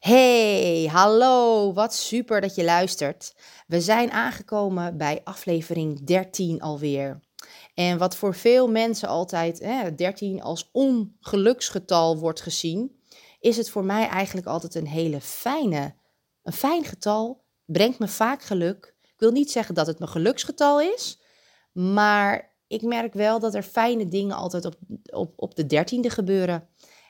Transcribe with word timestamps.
Hey, 0.00 0.88
hallo, 0.92 1.72
wat 1.72 1.94
super 1.94 2.40
dat 2.40 2.54
je 2.54 2.64
luistert. 2.64 3.34
We 3.66 3.80
zijn 3.80 4.10
aangekomen 4.10 4.96
bij 4.96 5.20
aflevering 5.24 6.04
13 6.04 6.60
alweer. 6.60 7.20
En 7.74 7.98
wat 7.98 8.16
voor 8.16 8.34
veel 8.34 8.68
mensen 8.68 9.08
altijd 9.08 9.58
hè, 9.58 9.94
13 9.94 10.42
als 10.42 10.68
ongeluksgetal 10.72 12.18
wordt 12.18 12.40
gezien, 12.40 13.00
is 13.40 13.56
het 13.56 13.70
voor 13.70 13.84
mij 13.84 14.08
eigenlijk 14.08 14.46
altijd 14.46 14.74
een 14.74 14.86
hele 14.86 15.20
fijne, 15.20 15.94
een 16.42 16.52
fijn 16.52 16.84
getal. 16.84 17.44
Brengt 17.64 17.98
me 17.98 18.08
vaak 18.08 18.42
geluk. 18.42 18.94
Ik 19.02 19.14
wil 19.18 19.30
niet 19.30 19.50
zeggen 19.50 19.74
dat 19.74 19.86
het 19.86 19.98
mijn 19.98 20.10
geluksgetal 20.10 20.80
is, 20.80 21.20
maar 21.72 22.56
ik 22.66 22.82
merk 22.82 23.14
wel 23.14 23.40
dat 23.40 23.54
er 23.54 23.62
fijne 23.62 24.08
dingen 24.08 24.36
altijd 24.36 24.64
op, 24.64 24.76
op, 25.10 25.32
op 25.36 25.54
de 25.54 26.10
gebeuren. 26.10 26.68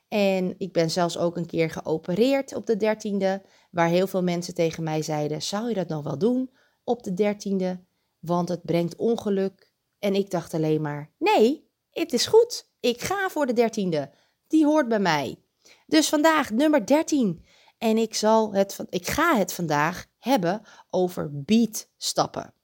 En 0.09 0.55
ik 0.59 0.73
ben 0.73 0.91
zelfs 0.91 1.19
ook 1.19 1.37
een 1.37 1.47
keer 1.47 1.71
geopereerd 1.71 2.55
op 2.55 2.67
de 2.67 2.77
dertiende, 2.77 3.43
waar 3.71 3.89
heel 3.89 4.07
veel 4.07 4.23
mensen 4.23 4.55
tegen 4.55 4.83
mij 4.83 5.03
zeiden: 5.03 5.43
zou 5.43 5.69
je 5.69 5.75
dat 5.75 5.89
nog 5.89 6.05
wel 6.05 6.19
doen 6.19 6.51
op 6.85 7.03
de 7.03 7.15
dertiende? 7.15 7.85
Want 8.19 8.49
het 8.49 8.63
brengt 8.63 8.97
ongeluk. 8.97 9.73
En 9.99 10.15
ik 10.15 10.31
dacht 10.31 10.55
alleen 10.55 10.81
maar: 10.81 11.11
nee, 11.19 11.71
het 11.91 12.13
is 12.13 12.27
goed. 12.27 12.71
Ik 12.81 13.01
ga 13.01 13.29
voor 13.29 13.47
de 13.47 13.53
dertiende. 13.53 14.11
Die 14.47 14.67
hoort 14.67 14.89
bij 14.89 15.01
mij. 15.01 15.43
Dus 15.87 16.09
vandaag 16.09 16.51
nummer 16.51 16.87
13. 16.87 17.45
En 17.79 17.99
ik, 17.99 18.15
zal 18.15 18.53
het, 18.53 18.79
ik 18.91 19.07
ga 19.07 19.37
het 19.37 19.53
vandaag 19.53 20.07
hebben 20.19 20.63
over 20.91 21.31
beatstappen. 21.33 22.55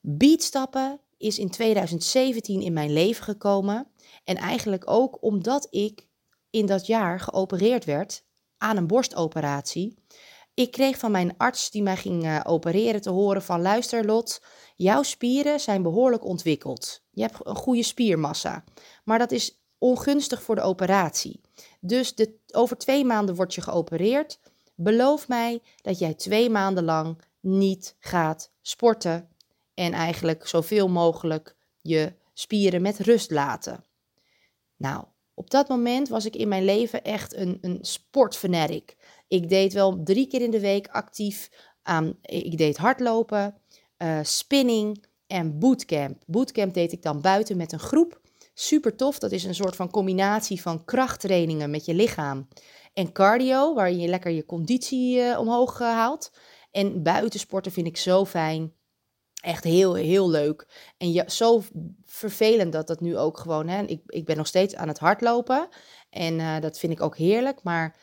Beatstappen 0.00 1.00
is 1.16 1.38
in 1.38 1.50
2017 1.50 2.60
in 2.60 2.72
mijn 2.72 2.92
leven 2.92 3.24
gekomen. 3.24 3.90
En 4.24 4.36
eigenlijk 4.36 4.90
ook 4.90 5.22
omdat 5.22 5.66
ik 5.70 6.05
in 6.56 6.66
dat 6.66 6.86
jaar 6.86 7.20
geopereerd 7.20 7.84
werd 7.84 8.24
aan 8.58 8.76
een 8.76 8.86
borstoperatie. 8.86 9.98
Ik 10.54 10.70
kreeg 10.70 10.98
van 10.98 11.10
mijn 11.10 11.36
arts 11.36 11.70
die 11.70 11.82
mij 11.82 11.96
ging 11.96 12.24
uh, 12.24 12.40
opereren 12.44 13.00
te 13.00 13.10
horen 13.10 13.42
van 13.42 13.62
luister 13.62 14.04
Lot, 14.04 14.42
jouw 14.76 15.02
spieren 15.02 15.60
zijn 15.60 15.82
behoorlijk 15.82 16.24
ontwikkeld. 16.24 17.02
Je 17.10 17.22
hebt 17.22 17.36
een 17.42 17.56
goede 17.56 17.82
spiermassa, 17.82 18.64
maar 19.04 19.18
dat 19.18 19.30
is 19.30 19.60
ongunstig 19.78 20.42
voor 20.42 20.54
de 20.54 20.60
operatie. 20.60 21.40
Dus 21.80 22.14
de, 22.14 22.38
over 22.52 22.78
twee 22.78 23.04
maanden 23.04 23.34
word 23.34 23.54
je 23.54 23.60
geopereerd. 23.60 24.38
Beloof 24.74 25.28
mij 25.28 25.62
dat 25.82 25.98
jij 25.98 26.14
twee 26.14 26.50
maanden 26.50 26.84
lang 26.84 27.22
niet 27.40 27.96
gaat 27.98 28.50
sporten 28.62 29.28
en 29.74 29.92
eigenlijk 29.92 30.46
zoveel 30.46 30.88
mogelijk 30.88 31.56
je 31.80 32.12
spieren 32.32 32.82
met 32.82 32.98
rust 32.98 33.30
laten. 33.30 33.84
Nou, 34.76 35.04
op 35.38 35.50
dat 35.50 35.68
moment 35.68 36.08
was 36.08 36.24
ik 36.24 36.36
in 36.36 36.48
mijn 36.48 36.64
leven 36.64 37.04
echt 37.04 37.34
een, 37.34 37.58
een 37.60 37.78
sportfanatic. 37.80 38.96
Ik 39.28 39.48
deed 39.48 39.72
wel 39.72 40.02
drie 40.02 40.26
keer 40.26 40.42
in 40.42 40.50
de 40.50 40.60
week 40.60 40.88
actief 40.88 41.50
aan. 41.82 42.18
Ik 42.22 42.58
deed 42.58 42.76
hardlopen, 42.76 43.54
uh, 43.98 44.18
spinning 44.22 45.04
en 45.26 45.58
bootcamp. 45.58 46.22
Bootcamp 46.26 46.74
deed 46.74 46.92
ik 46.92 47.02
dan 47.02 47.20
buiten 47.20 47.56
met 47.56 47.72
een 47.72 47.78
groep. 47.78 48.20
Super 48.54 48.96
tof. 48.96 49.18
Dat 49.18 49.32
is 49.32 49.44
een 49.44 49.54
soort 49.54 49.76
van 49.76 49.90
combinatie 49.90 50.62
van 50.62 50.84
krachttrainingen 50.84 51.70
met 51.70 51.84
je 51.84 51.94
lichaam 51.94 52.48
en 52.94 53.12
cardio, 53.12 53.74
waar 53.74 53.92
je 53.92 54.08
lekker 54.08 54.30
je 54.30 54.46
conditie 54.46 55.18
uh, 55.18 55.38
omhoog 55.38 55.80
uh, 55.80 55.86
haalt. 55.86 56.32
En 56.70 57.02
buitensporten 57.02 57.72
vind 57.72 57.86
ik 57.86 57.96
zo 57.96 58.24
fijn. 58.24 58.72
Echt 59.46 59.64
heel, 59.64 59.94
heel 59.94 60.30
leuk. 60.30 60.66
En 60.96 61.12
ja, 61.12 61.28
zo 61.28 61.62
vervelend 62.04 62.72
dat 62.72 62.86
dat 62.86 63.00
nu 63.00 63.16
ook 63.16 63.38
gewoon. 63.38 63.68
Hè, 63.68 63.82
ik, 63.82 64.00
ik 64.06 64.24
ben 64.24 64.36
nog 64.36 64.46
steeds 64.46 64.74
aan 64.76 64.88
het 64.88 64.98
hardlopen. 64.98 65.68
En 66.10 66.38
uh, 66.38 66.60
dat 66.60 66.78
vind 66.78 66.92
ik 66.92 67.02
ook 67.02 67.16
heerlijk. 67.16 67.62
Maar 67.62 67.96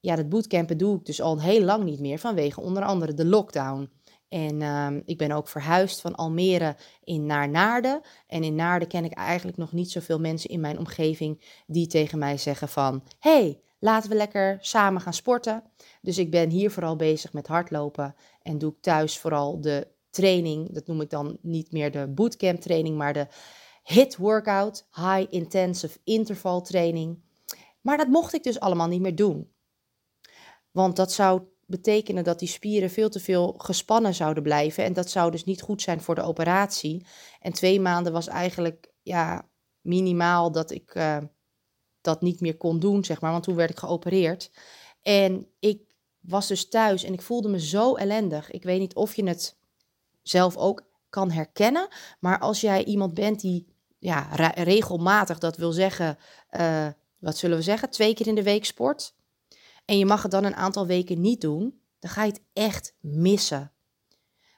ja, 0.00 0.16
dat 0.16 0.28
bootcampen 0.28 0.78
doe 0.78 0.96
ik 0.96 1.04
dus 1.04 1.20
al 1.20 1.40
heel 1.40 1.62
lang 1.62 1.84
niet 1.84 2.00
meer. 2.00 2.18
Vanwege 2.18 2.60
onder 2.60 2.82
andere 2.82 3.14
de 3.14 3.24
lockdown. 3.24 3.90
En 4.28 4.60
uh, 4.60 4.88
ik 5.04 5.18
ben 5.18 5.32
ook 5.32 5.48
verhuisd 5.48 6.00
van 6.00 6.14
Almere 6.14 6.76
in 7.04 7.26
naar 7.26 7.48
Naarden. 7.48 8.00
En 8.26 8.42
in 8.42 8.54
Naarden 8.54 8.88
ken 8.88 9.04
ik 9.04 9.12
eigenlijk 9.12 9.56
nog 9.56 9.72
niet 9.72 9.90
zoveel 9.90 10.18
mensen 10.18 10.50
in 10.50 10.60
mijn 10.60 10.78
omgeving 10.78 11.62
die 11.66 11.86
tegen 11.86 12.18
mij 12.18 12.38
zeggen 12.38 12.68
van... 12.68 13.02
Hey, 13.18 13.60
laten 13.78 14.10
we 14.10 14.16
lekker 14.16 14.58
samen 14.60 15.00
gaan 15.00 15.14
sporten. 15.14 15.62
Dus 16.00 16.18
ik 16.18 16.30
ben 16.30 16.50
hier 16.50 16.70
vooral 16.70 16.96
bezig 16.96 17.32
met 17.32 17.46
hardlopen. 17.46 18.14
En 18.42 18.58
doe 18.58 18.70
ik 18.70 18.80
thuis 18.80 19.18
vooral 19.18 19.60
de 19.60 19.98
training. 20.10 20.72
Dat 20.72 20.86
noem 20.86 21.00
ik 21.00 21.10
dan 21.10 21.38
niet 21.42 21.72
meer 21.72 21.90
de 21.90 22.08
bootcamp 22.08 22.60
training, 22.60 22.96
maar 22.96 23.12
de 23.12 23.26
HIT 23.82 24.16
workout, 24.16 24.86
high 24.92 25.26
intensive 25.30 25.98
interval 26.04 26.62
training. 26.62 27.22
Maar 27.80 27.96
dat 27.96 28.08
mocht 28.08 28.34
ik 28.34 28.42
dus 28.42 28.60
allemaal 28.60 28.88
niet 28.88 29.00
meer 29.00 29.14
doen. 29.14 29.52
Want 30.70 30.96
dat 30.96 31.12
zou 31.12 31.42
betekenen 31.66 32.24
dat 32.24 32.38
die 32.38 32.48
spieren 32.48 32.90
veel 32.90 33.08
te 33.08 33.20
veel 33.20 33.54
gespannen 33.58 34.14
zouden 34.14 34.42
blijven. 34.42 34.84
En 34.84 34.92
dat 34.92 35.10
zou 35.10 35.30
dus 35.30 35.44
niet 35.44 35.62
goed 35.62 35.82
zijn 35.82 36.00
voor 36.00 36.14
de 36.14 36.22
operatie. 36.22 37.06
En 37.40 37.52
twee 37.52 37.80
maanden 37.80 38.12
was 38.12 38.26
eigenlijk 38.28 38.92
ja, 39.02 39.48
minimaal 39.80 40.52
dat 40.52 40.70
ik 40.70 40.94
uh, 40.94 41.18
dat 42.00 42.22
niet 42.22 42.40
meer 42.40 42.56
kon 42.56 42.78
doen, 42.78 43.04
zeg 43.04 43.20
maar. 43.20 43.32
Want 43.32 43.44
toen 43.44 43.54
werd 43.54 43.70
ik 43.70 43.78
geopereerd. 43.78 44.50
En 45.02 45.46
ik 45.58 45.82
was 46.20 46.48
dus 46.48 46.68
thuis 46.68 47.02
en 47.02 47.12
ik 47.12 47.22
voelde 47.22 47.48
me 47.48 47.60
zo 47.60 47.94
ellendig. 47.94 48.50
Ik 48.50 48.62
weet 48.62 48.80
niet 48.80 48.94
of 48.94 49.16
je 49.16 49.24
het 49.24 49.58
zelf 50.22 50.56
ook 50.56 50.82
kan 51.08 51.30
herkennen. 51.30 51.88
Maar 52.20 52.38
als 52.38 52.60
jij 52.60 52.84
iemand 52.84 53.14
bent 53.14 53.40
die 53.40 53.74
ja, 53.98 54.28
regelmatig, 54.54 55.38
dat 55.38 55.56
wil 55.56 55.72
zeggen, 55.72 56.18
uh, 56.50 56.88
wat 57.18 57.36
zullen 57.36 57.56
we 57.56 57.62
zeggen, 57.62 57.90
twee 57.90 58.14
keer 58.14 58.26
in 58.26 58.34
de 58.34 58.42
week 58.42 58.64
sport. 58.64 59.14
En 59.84 59.98
je 59.98 60.06
mag 60.06 60.22
het 60.22 60.30
dan 60.30 60.44
een 60.44 60.56
aantal 60.56 60.86
weken 60.86 61.20
niet 61.20 61.40
doen, 61.40 61.80
dan 61.98 62.10
ga 62.10 62.24
je 62.24 62.30
het 62.30 62.42
echt 62.52 62.94
missen. 63.00 63.72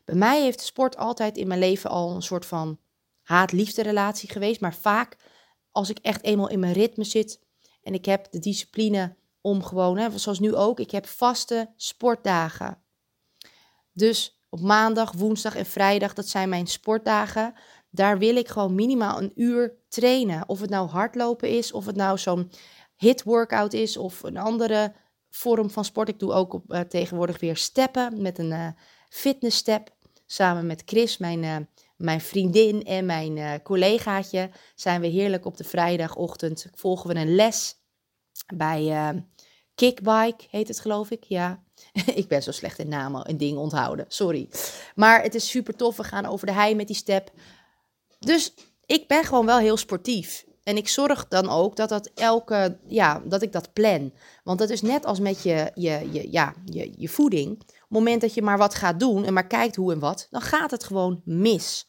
Bij 0.04 0.14
mij 0.14 0.42
heeft 0.42 0.60
sport 0.60 0.96
altijd 0.96 1.36
in 1.36 1.46
mijn 1.46 1.60
leven 1.60 1.90
al 1.90 2.14
een 2.14 2.22
soort 2.22 2.46
van 2.46 2.78
haat-liefde 3.22 3.82
relatie 3.82 4.28
geweest. 4.28 4.60
Maar 4.60 4.74
vaak 4.74 5.16
als 5.70 5.90
ik 5.90 5.98
echt 5.98 6.24
eenmaal 6.24 6.48
in 6.48 6.60
mijn 6.60 6.72
ritme 6.72 7.04
zit 7.04 7.40
en 7.82 7.94
ik 7.94 8.04
heb 8.04 8.30
de 8.30 8.38
discipline 8.38 9.16
om 9.40 9.62
gewoon, 9.62 9.98
hè, 9.98 10.18
zoals 10.18 10.38
nu 10.38 10.54
ook, 10.54 10.80
ik 10.80 10.90
heb 10.90 11.06
vaste 11.06 11.72
sportdagen. 11.76 12.82
Dus 13.92 14.41
op 14.52 14.60
maandag, 14.60 15.12
woensdag 15.12 15.56
en 15.56 15.66
vrijdag, 15.66 16.12
dat 16.12 16.28
zijn 16.28 16.48
mijn 16.48 16.66
sportdagen. 16.66 17.54
Daar 17.90 18.18
wil 18.18 18.36
ik 18.36 18.48
gewoon 18.48 18.74
minimaal 18.74 19.22
een 19.22 19.32
uur 19.34 19.74
trainen. 19.88 20.48
Of 20.48 20.60
het 20.60 20.70
nou 20.70 20.88
hardlopen 20.88 21.48
is, 21.48 21.72
of 21.72 21.86
het 21.86 21.96
nou 21.96 22.18
zo'n 22.18 22.50
hit 22.96 23.22
workout 23.22 23.72
is, 23.72 23.96
of 23.96 24.22
een 24.22 24.36
andere 24.36 24.92
vorm 25.30 25.70
van 25.70 25.84
sport. 25.84 26.08
Ik 26.08 26.18
doe 26.18 26.32
ook 26.32 26.52
op, 26.52 26.72
uh, 26.72 26.80
tegenwoordig 26.80 27.40
weer 27.40 27.56
steppen 27.56 28.22
met 28.22 28.38
een 28.38 28.50
uh. 28.50 29.76
Samen 30.26 30.66
met 30.66 30.82
Chris, 30.86 31.18
mijn, 31.18 31.42
uh, 31.42 31.56
mijn 31.96 32.20
vriendin 32.20 32.84
en 32.84 33.06
mijn 33.06 33.62
collegaatje, 33.62 34.50
zijn 34.74 35.00
we 35.00 35.06
heerlijk 35.06 35.44
op 35.44 35.56
de 35.56 35.64
vrijdagochtend. 35.64 36.66
Volgen 36.74 37.14
we 37.14 37.20
een 37.20 37.34
les 37.34 37.76
bij 38.54 39.24
Kickbike, 39.74 40.44
heet 40.50 40.68
het 40.68 40.80
geloof 40.80 41.10
ik. 41.10 41.24
Ja, 41.24 41.62
ik 42.14 42.28
ben 42.28 42.42
zo 42.42 42.50
slecht 42.50 42.78
in 42.78 42.88
namen 42.88 43.24
en 43.24 43.36
dingen 43.36 43.60
onthouden. 43.60 44.04
Sorry. 44.08 44.48
Maar 44.94 45.22
het 45.22 45.34
is 45.34 45.48
super 45.48 45.76
tof. 45.76 45.96
We 45.96 46.04
gaan 46.04 46.26
over 46.26 46.46
de 46.46 46.52
hei 46.52 46.74
met 46.74 46.86
die 46.86 46.96
step. 46.96 47.30
Dus 48.18 48.54
ik 48.86 49.06
ben 49.06 49.24
gewoon 49.24 49.46
wel 49.46 49.58
heel 49.58 49.76
sportief. 49.76 50.44
En 50.62 50.76
ik 50.76 50.88
zorg 50.88 51.28
dan 51.28 51.48
ook 51.48 51.76
dat 51.76 51.88
dat 51.88 52.10
elke, 52.14 52.78
ja, 52.86 53.22
dat 53.24 53.42
ik 53.42 53.52
dat 53.52 53.72
plan. 53.72 54.12
Want 54.44 54.58
dat 54.58 54.70
is 54.70 54.82
net 54.82 55.06
als 55.06 55.20
met 55.20 55.42
je, 55.42 55.70
je, 55.74 56.08
je, 56.12 56.30
ja, 56.30 56.54
je, 56.64 56.92
je 56.96 57.08
voeding. 57.08 57.50
Op 57.50 57.68
het 57.68 57.88
moment 57.88 58.20
dat 58.20 58.34
je 58.34 58.42
maar 58.42 58.58
wat 58.58 58.74
gaat 58.74 59.00
doen 59.00 59.24
en 59.24 59.32
maar 59.32 59.46
kijkt 59.46 59.76
hoe 59.76 59.92
en 59.92 59.98
wat, 59.98 60.26
dan 60.30 60.40
gaat 60.40 60.70
het 60.70 60.84
gewoon 60.84 61.20
mis. 61.24 61.86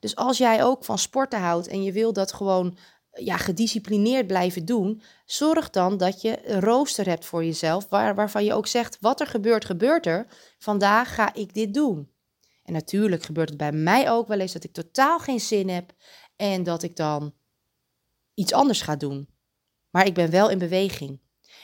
Dus 0.00 0.16
als 0.16 0.38
jij 0.38 0.64
ook 0.64 0.84
van 0.84 0.98
sporten 0.98 1.40
houdt 1.40 1.66
en 1.66 1.82
je 1.82 1.92
wil 1.92 2.12
dat 2.12 2.32
gewoon 2.32 2.76
ja, 3.18 3.36
gedisciplineerd 3.36 4.26
blijven 4.26 4.64
doen, 4.64 5.02
zorg 5.24 5.70
dan 5.70 5.96
dat 5.96 6.20
je 6.20 6.48
een 6.48 6.60
rooster 6.60 7.06
hebt 7.06 7.24
voor 7.24 7.44
jezelf, 7.44 7.88
waar, 7.88 8.14
waarvan 8.14 8.44
je 8.44 8.54
ook 8.54 8.66
zegt, 8.66 8.96
wat 9.00 9.20
er 9.20 9.26
gebeurt, 9.26 9.64
gebeurt 9.64 10.06
er. 10.06 10.26
Vandaag 10.58 11.14
ga 11.14 11.34
ik 11.34 11.54
dit 11.54 11.74
doen. 11.74 12.10
En 12.62 12.72
natuurlijk 12.72 13.22
gebeurt 13.22 13.48
het 13.48 13.58
bij 13.58 13.72
mij 13.72 14.10
ook 14.10 14.28
wel 14.28 14.40
eens 14.40 14.52
dat 14.52 14.64
ik 14.64 14.72
totaal 14.72 15.18
geen 15.18 15.40
zin 15.40 15.68
heb 15.68 15.92
en 16.36 16.62
dat 16.62 16.82
ik 16.82 16.96
dan 16.96 17.34
iets 18.34 18.52
anders 18.52 18.82
ga 18.82 18.96
doen. 18.96 19.28
Maar 19.90 20.06
ik 20.06 20.14
ben 20.14 20.30
wel 20.30 20.50
in 20.50 20.58
beweging. 20.58 21.20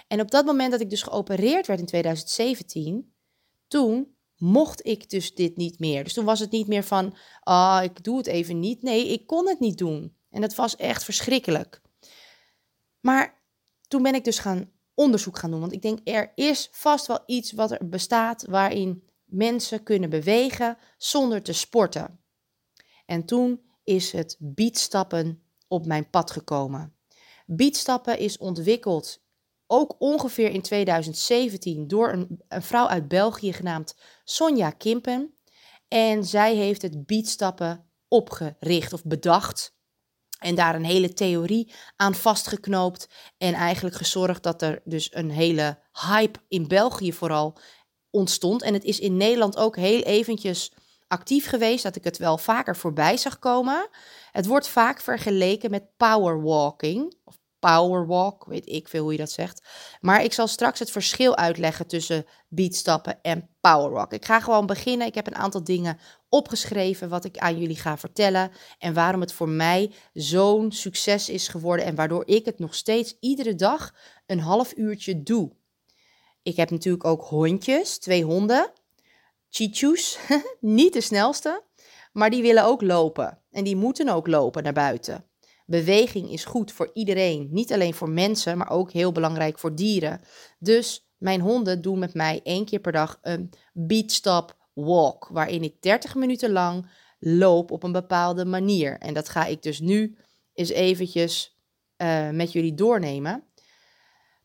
En 0.08 0.20
op 0.20 0.30
dat 0.30 0.44
moment 0.44 0.70
dat 0.70 0.80
ik 0.80 0.90
dus 0.90 1.02
geopereerd 1.02 1.66
werd 1.66 1.80
in 1.80 1.86
2017, 1.86 3.14
toen 3.68 4.16
mocht 4.36 4.86
ik 4.86 5.10
dus 5.10 5.34
dit 5.34 5.56
niet 5.56 5.78
meer. 5.78 6.04
Dus 6.04 6.12
toen 6.12 6.24
was 6.24 6.40
het 6.40 6.50
niet 6.50 6.66
meer 6.68 6.84
van, 6.84 7.16
ah, 7.40 7.80
ik 7.82 8.04
doe 8.04 8.16
het 8.16 8.26
even 8.26 8.60
niet. 8.60 8.82
Nee, 8.82 9.08
ik 9.08 9.26
kon 9.26 9.48
het 9.48 9.60
niet 9.60 9.78
doen. 9.78 10.16
En 10.32 10.40
dat 10.40 10.54
was 10.54 10.76
echt 10.76 11.04
verschrikkelijk. 11.04 11.80
Maar 13.00 13.42
toen 13.88 14.02
ben 14.02 14.14
ik 14.14 14.24
dus 14.24 14.38
gaan 14.38 14.70
onderzoek 14.94 15.38
gaan 15.38 15.50
doen. 15.50 15.60
Want 15.60 15.72
ik 15.72 15.82
denk, 15.82 15.98
er 16.04 16.32
is 16.34 16.68
vast 16.72 17.06
wel 17.06 17.22
iets 17.26 17.52
wat 17.52 17.70
er 17.70 17.88
bestaat 17.88 18.44
waarin 18.48 19.08
mensen 19.24 19.82
kunnen 19.82 20.10
bewegen 20.10 20.78
zonder 20.96 21.42
te 21.42 21.52
sporten. 21.52 22.20
En 23.06 23.24
toen 23.24 23.62
is 23.84 24.12
het 24.12 24.36
beatstappen 24.38 25.42
op 25.68 25.86
mijn 25.86 26.10
pad 26.10 26.30
gekomen. 26.30 26.96
Beatstappen 27.46 28.18
is 28.18 28.38
ontwikkeld 28.38 29.22
ook 29.66 29.94
ongeveer 29.98 30.50
in 30.50 30.62
2017 30.62 31.88
door 31.88 32.12
een, 32.12 32.42
een 32.48 32.62
vrouw 32.62 32.86
uit 32.86 33.08
België 33.08 33.52
genaamd 33.52 33.96
Sonja 34.24 34.70
Kimpen. 34.70 35.34
En 35.88 36.24
zij 36.24 36.54
heeft 36.54 36.82
het 36.82 37.06
beatstappen 37.06 37.90
opgericht 38.08 38.92
of 38.92 39.04
bedacht. 39.04 39.76
En 40.42 40.54
daar 40.54 40.74
een 40.74 40.84
hele 40.84 41.12
theorie 41.12 41.72
aan 41.96 42.14
vastgeknoopt. 42.14 43.08
En 43.38 43.54
eigenlijk 43.54 43.96
gezorgd 43.96 44.42
dat 44.42 44.62
er 44.62 44.80
dus 44.84 45.14
een 45.14 45.30
hele 45.30 45.78
hype 45.92 46.38
in 46.48 46.68
België 46.68 47.12
vooral 47.12 47.58
ontstond. 48.10 48.62
En 48.62 48.72
het 48.72 48.84
is 48.84 48.98
in 48.98 49.16
Nederland 49.16 49.56
ook 49.56 49.76
heel 49.76 50.00
eventjes 50.00 50.72
actief 51.08 51.48
geweest, 51.48 51.82
dat 51.82 51.96
ik 51.96 52.04
het 52.04 52.18
wel 52.18 52.38
vaker 52.38 52.76
voorbij 52.76 53.16
zag 53.16 53.38
komen. 53.38 53.88
Het 54.30 54.46
wordt 54.46 54.68
vaak 54.68 55.00
vergeleken 55.00 55.70
met 55.70 55.96
powerwalking. 55.96 57.16
Powerwalk, 57.62 58.44
weet 58.44 58.68
ik 58.68 58.88
veel 58.88 59.02
hoe 59.02 59.12
je 59.12 59.18
dat 59.18 59.30
zegt. 59.30 59.62
Maar 60.00 60.24
ik 60.24 60.32
zal 60.32 60.46
straks 60.46 60.78
het 60.78 60.90
verschil 60.90 61.36
uitleggen 61.36 61.86
tussen 61.86 62.26
beatstappen 62.48 63.22
en 63.22 63.48
powerwalk. 63.60 64.12
Ik 64.12 64.24
ga 64.24 64.40
gewoon 64.40 64.66
beginnen. 64.66 65.06
Ik 65.06 65.14
heb 65.14 65.26
een 65.26 65.34
aantal 65.34 65.64
dingen 65.64 65.98
opgeschreven 66.28 67.08
wat 67.08 67.24
ik 67.24 67.38
aan 67.38 67.58
jullie 67.58 67.76
ga 67.76 67.98
vertellen. 67.98 68.50
En 68.78 68.94
waarom 68.94 69.20
het 69.20 69.32
voor 69.32 69.48
mij 69.48 69.92
zo'n 70.12 70.72
succes 70.72 71.28
is 71.28 71.48
geworden. 71.48 71.84
En 71.84 71.94
waardoor 71.94 72.26
ik 72.26 72.44
het 72.44 72.58
nog 72.58 72.74
steeds 72.74 73.16
iedere 73.20 73.54
dag 73.54 73.94
een 74.26 74.40
half 74.40 74.76
uurtje 74.76 75.22
doe. 75.22 75.52
Ik 76.42 76.56
heb 76.56 76.70
natuurlijk 76.70 77.04
ook 77.04 77.22
hondjes, 77.22 77.98
twee 77.98 78.24
honden. 78.24 78.72
Chichus, 79.50 80.18
niet 80.60 80.92
de 80.92 81.00
snelste, 81.00 81.62
maar 82.12 82.30
die 82.30 82.42
willen 82.42 82.64
ook 82.64 82.82
lopen. 82.82 83.38
En 83.50 83.64
die 83.64 83.76
moeten 83.76 84.08
ook 84.08 84.26
lopen 84.26 84.62
naar 84.62 84.72
buiten. 84.72 85.31
Beweging 85.72 86.30
is 86.30 86.44
goed 86.44 86.72
voor 86.72 86.90
iedereen, 86.94 87.48
niet 87.50 87.72
alleen 87.72 87.94
voor 87.94 88.10
mensen, 88.10 88.58
maar 88.58 88.70
ook 88.70 88.92
heel 88.92 89.12
belangrijk 89.12 89.58
voor 89.58 89.74
dieren. 89.74 90.20
Dus 90.58 91.08
mijn 91.18 91.40
honden 91.40 91.82
doen 91.82 91.98
met 91.98 92.14
mij 92.14 92.40
één 92.42 92.64
keer 92.64 92.80
per 92.80 92.92
dag 92.92 93.18
een 93.22 93.52
beatstop 93.72 94.56
walk, 94.72 95.28
waarin 95.32 95.62
ik 95.62 95.82
30 95.82 96.14
minuten 96.14 96.50
lang 96.50 96.90
loop 97.18 97.70
op 97.70 97.82
een 97.82 97.92
bepaalde 97.92 98.44
manier. 98.44 98.98
En 98.98 99.14
dat 99.14 99.28
ga 99.28 99.44
ik 99.44 99.62
dus 99.62 99.80
nu 99.80 100.16
eens 100.54 100.70
eventjes 100.70 101.58
uh, 101.96 102.30
met 102.30 102.52
jullie 102.52 102.74
doornemen. 102.74 103.44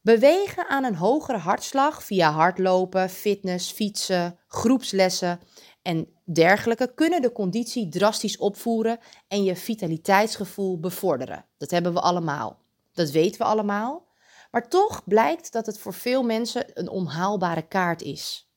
Bewegen 0.01 0.67
aan 0.67 0.83
een 0.83 0.95
hogere 0.95 1.37
hartslag 1.37 2.03
via 2.03 2.31
hardlopen, 2.31 3.09
fitness, 3.09 3.71
fietsen, 3.71 4.39
groepslessen 4.47 5.39
en 5.87 6.07
dergelijke 6.23 6.93
kunnen 6.93 7.21
de 7.21 7.31
conditie 7.31 7.89
drastisch 7.89 8.37
opvoeren 8.37 8.99
en 9.27 9.43
je 9.43 9.55
vitaliteitsgevoel 9.55 10.79
bevorderen. 10.79 11.45
Dat 11.57 11.71
hebben 11.71 11.93
we 11.93 11.99
allemaal. 11.99 12.59
Dat 12.93 13.11
weten 13.11 13.41
we 13.41 13.47
allemaal. 13.47 14.07
Maar 14.51 14.69
toch 14.69 15.03
blijkt 15.05 15.51
dat 15.51 15.65
het 15.65 15.79
voor 15.79 15.93
veel 15.93 16.23
mensen 16.23 16.65
een 16.73 16.89
onhaalbare 16.89 17.67
kaart 17.67 18.01
is. 18.01 18.51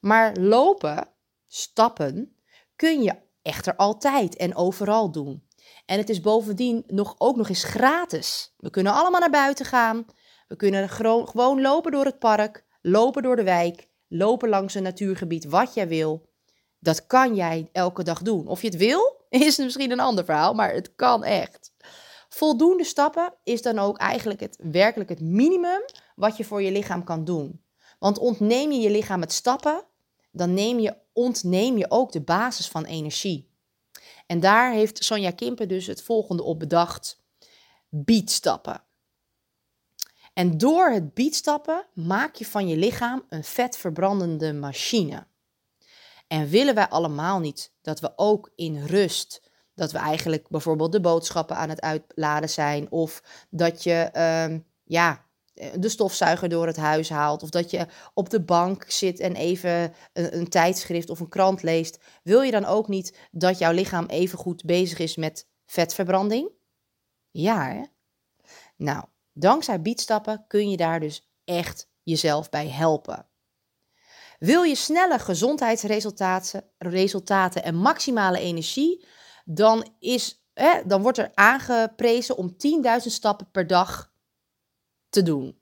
Maar 0.00 0.36
lopen, 0.36 1.08
stappen, 1.46 2.36
kun 2.76 3.02
je 3.02 3.14
echter 3.42 3.76
altijd 3.76 4.36
en 4.36 4.56
overal 4.56 5.10
doen. 5.10 5.46
En 5.86 5.98
het 5.98 6.08
is 6.08 6.20
bovendien 6.20 6.84
nog, 6.86 7.14
ook 7.18 7.36
nog 7.36 7.48
eens 7.48 7.64
gratis. 7.64 8.54
We 8.56 8.70
kunnen 8.70 8.92
allemaal 8.92 9.20
naar 9.20 9.30
buiten 9.30 9.66
gaan. 9.66 10.06
We 10.48 10.56
kunnen 10.56 10.88
gewoon 10.88 11.60
lopen 11.60 11.92
door 11.92 12.04
het 12.04 12.18
park, 12.18 12.64
lopen 12.82 13.22
door 13.22 13.36
de 13.36 13.42
wijk, 13.42 13.88
lopen 14.08 14.48
langs 14.48 14.74
een 14.74 14.82
natuurgebied, 14.82 15.44
wat 15.44 15.74
jij 15.74 15.88
wil. 15.88 16.27
Dat 16.78 17.06
kan 17.06 17.34
jij 17.34 17.68
elke 17.72 18.02
dag 18.02 18.22
doen. 18.22 18.46
Of 18.46 18.60
je 18.62 18.68
het 18.68 18.76
wil, 18.76 19.16
is 19.30 19.56
misschien 19.56 19.90
een 19.90 20.00
ander 20.00 20.24
verhaal, 20.24 20.54
maar 20.54 20.72
het 20.72 20.94
kan 20.94 21.24
echt. 21.24 21.72
Voldoende 22.28 22.84
stappen 22.84 23.34
is 23.44 23.62
dan 23.62 23.78
ook 23.78 23.98
eigenlijk 23.98 24.40
het, 24.40 24.58
werkelijk 24.62 25.10
het 25.10 25.20
minimum 25.20 25.84
wat 26.16 26.36
je 26.36 26.44
voor 26.44 26.62
je 26.62 26.72
lichaam 26.72 27.04
kan 27.04 27.24
doen. 27.24 27.62
Want 27.98 28.18
ontneem 28.18 28.72
je 28.72 28.80
je 28.80 28.90
lichaam 28.90 29.20
het 29.20 29.32
stappen, 29.32 29.84
dan 30.30 30.54
neem 30.54 30.78
je, 30.78 30.96
ontneem 31.12 31.78
je 31.78 31.90
ook 31.90 32.12
de 32.12 32.20
basis 32.20 32.68
van 32.68 32.84
energie. 32.84 33.50
En 34.26 34.40
daar 34.40 34.72
heeft 34.72 35.04
Sonja 35.04 35.30
Kimpen 35.30 35.68
dus 35.68 35.86
het 35.86 36.02
volgende 36.02 36.42
op 36.42 36.58
bedacht. 36.58 37.22
Beatstappen. 37.88 38.82
En 40.32 40.58
door 40.58 40.90
het 40.90 41.14
beatstappen 41.14 41.86
maak 41.94 42.34
je 42.34 42.46
van 42.46 42.68
je 42.68 42.76
lichaam 42.76 43.24
een 43.28 43.44
vetverbrandende 43.44 44.52
machine. 44.52 45.26
En 46.28 46.48
willen 46.48 46.74
wij 46.74 46.88
allemaal 46.88 47.38
niet 47.38 47.72
dat 47.80 48.00
we 48.00 48.12
ook 48.16 48.52
in 48.54 48.84
rust, 48.84 49.50
dat 49.74 49.92
we 49.92 49.98
eigenlijk 49.98 50.48
bijvoorbeeld 50.48 50.92
de 50.92 51.00
boodschappen 51.00 51.56
aan 51.56 51.68
het 51.68 51.80
uitladen 51.80 52.50
zijn, 52.50 52.90
of 52.90 53.22
dat 53.50 53.82
je 53.82 53.92
ehm, 53.92 54.58
ja, 54.84 55.26
de 55.74 55.88
stofzuiger 55.88 56.48
door 56.48 56.66
het 56.66 56.76
huis 56.76 57.08
haalt, 57.08 57.42
of 57.42 57.50
dat 57.50 57.70
je 57.70 57.86
op 58.14 58.30
de 58.30 58.40
bank 58.40 58.90
zit 58.90 59.20
en 59.20 59.34
even 59.34 59.94
een, 60.12 60.36
een 60.36 60.48
tijdschrift 60.48 61.10
of 61.10 61.20
een 61.20 61.28
krant 61.28 61.62
leest, 61.62 61.98
wil 62.22 62.42
je 62.42 62.50
dan 62.50 62.64
ook 62.64 62.88
niet 62.88 63.18
dat 63.30 63.58
jouw 63.58 63.72
lichaam 63.72 64.06
even 64.06 64.38
goed 64.38 64.64
bezig 64.64 64.98
is 64.98 65.16
met 65.16 65.48
vetverbranding? 65.66 66.50
Ja, 67.30 67.68
hè? 67.72 67.82
Nou, 68.76 69.04
Dankzij 69.38 69.82
bietstappen 69.82 70.44
kun 70.46 70.70
je 70.70 70.76
daar 70.76 71.00
dus 71.00 71.30
echt 71.44 71.90
jezelf 72.02 72.48
bij 72.48 72.68
helpen. 72.68 73.26
Wil 74.38 74.62
je 74.62 74.74
snelle 74.74 75.18
gezondheidsresultaten 75.18 76.64
resultaten 76.78 77.62
en 77.62 77.74
maximale 77.74 78.38
energie, 78.38 79.06
dan, 79.44 79.94
is, 79.98 80.44
dan 80.86 81.02
wordt 81.02 81.18
er 81.18 81.30
aangeprezen 81.34 82.36
om 82.36 82.50
10.000 82.50 82.56
stappen 82.98 83.50
per 83.50 83.66
dag 83.66 84.12
te 85.08 85.22
doen. 85.22 85.58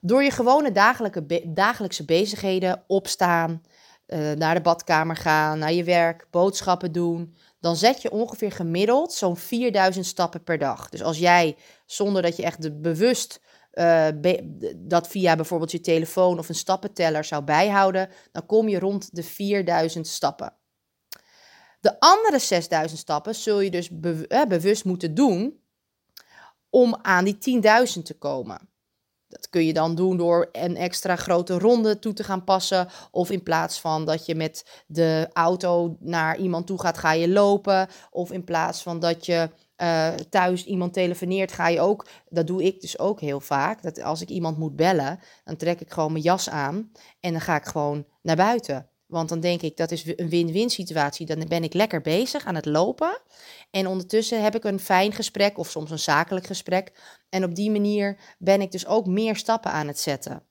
Door 0.00 0.22
je 0.22 0.30
gewone 0.30 0.72
dagelijkse 1.54 2.04
bezigheden, 2.04 2.84
opstaan, 2.86 3.62
uh, 4.06 4.32
naar 4.32 4.54
de 4.54 4.60
badkamer 4.60 5.16
gaan, 5.16 5.58
naar 5.58 5.72
je 5.72 5.84
werk, 5.84 6.26
boodschappen 6.30 6.92
doen, 6.92 7.36
dan 7.60 7.76
zet 7.76 8.02
je 8.02 8.10
ongeveer 8.10 8.52
gemiddeld 8.52 9.12
zo'n 9.12 9.36
4000 9.36 10.06
stappen 10.06 10.42
per 10.42 10.58
dag. 10.58 10.88
Dus 10.88 11.02
als 11.02 11.18
jij, 11.18 11.56
zonder 11.86 12.22
dat 12.22 12.36
je 12.36 12.42
echt 12.42 12.82
bewust 12.82 13.40
uh, 13.72 14.06
dat 14.76 15.08
via 15.08 15.36
bijvoorbeeld 15.36 15.72
je 15.72 15.80
telefoon 15.80 16.38
of 16.38 16.48
een 16.48 16.54
stappenteller 16.54 17.24
zou 17.24 17.44
bijhouden, 17.44 18.08
dan 18.32 18.46
kom 18.46 18.68
je 18.68 18.78
rond 18.78 19.14
de 19.14 19.22
4000 19.22 20.06
stappen. 20.06 20.54
De 21.80 22.00
andere 22.00 22.38
6000 22.38 23.00
stappen 23.00 23.34
zul 23.34 23.60
je 23.60 23.70
dus 23.70 23.90
bewust 24.48 24.84
moeten 24.84 25.14
doen 25.14 25.60
om 26.70 26.98
aan 27.02 27.24
die 27.24 27.62
10.000 27.96 28.02
te 28.02 28.18
komen. 28.18 28.70
Dat 29.32 29.48
kun 29.48 29.64
je 29.64 29.72
dan 29.72 29.94
doen 29.94 30.16
door 30.16 30.48
een 30.52 30.76
extra 30.76 31.16
grote 31.16 31.58
ronde 31.58 31.98
toe 31.98 32.12
te 32.12 32.24
gaan 32.24 32.44
passen. 32.44 32.88
Of 33.10 33.30
in 33.30 33.42
plaats 33.42 33.80
van 33.80 34.04
dat 34.04 34.26
je 34.26 34.34
met 34.34 34.84
de 34.86 35.28
auto 35.32 35.96
naar 36.00 36.38
iemand 36.38 36.66
toe 36.66 36.80
gaat, 36.80 36.98
ga 36.98 37.12
je 37.12 37.28
lopen. 37.28 37.88
Of 38.10 38.32
in 38.32 38.44
plaats 38.44 38.82
van 38.82 39.00
dat 39.00 39.26
je 39.26 39.50
uh, 39.82 40.08
thuis 40.08 40.64
iemand 40.64 40.92
telefoneert, 40.92 41.52
ga 41.52 41.68
je 41.68 41.80
ook. 41.80 42.06
Dat 42.28 42.46
doe 42.46 42.62
ik 42.62 42.80
dus 42.80 42.98
ook 42.98 43.20
heel 43.20 43.40
vaak. 43.40 43.82
Dat 43.82 44.02
als 44.02 44.20
ik 44.20 44.28
iemand 44.28 44.58
moet 44.58 44.76
bellen, 44.76 45.20
dan 45.44 45.56
trek 45.56 45.80
ik 45.80 45.92
gewoon 45.92 46.12
mijn 46.12 46.24
jas 46.24 46.50
aan. 46.50 46.92
En 47.20 47.32
dan 47.32 47.40
ga 47.40 47.56
ik 47.56 47.64
gewoon 47.64 48.06
naar 48.22 48.36
buiten. 48.36 48.88
Want 49.06 49.28
dan 49.28 49.40
denk 49.40 49.62
ik, 49.62 49.76
dat 49.76 49.90
is 49.90 50.06
een 50.16 50.28
win-win 50.28 50.70
situatie. 50.70 51.26
Dan 51.26 51.48
ben 51.48 51.62
ik 51.64 51.74
lekker 51.74 52.00
bezig 52.00 52.44
aan 52.44 52.54
het 52.54 52.66
lopen. 52.66 53.20
En 53.70 53.86
ondertussen 53.86 54.42
heb 54.42 54.54
ik 54.54 54.64
een 54.64 54.80
fijn 54.80 55.12
gesprek 55.12 55.58
of 55.58 55.70
soms 55.70 55.90
een 55.90 55.98
zakelijk 55.98 56.46
gesprek. 56.46 56.92
En 57.28 57.44
op 57.44 57.54
die 57.54 57.70
manier 57.70 58.36
ben 58.38 58.60
ik 58.60 58.72
dus 58.72 58.86
ook 58.86 59.06
meer 59.06 59.36
stappen 59.36 59.70
aan 59.70 59.86
het 59.86 59.98
zetten. 59.98 60.42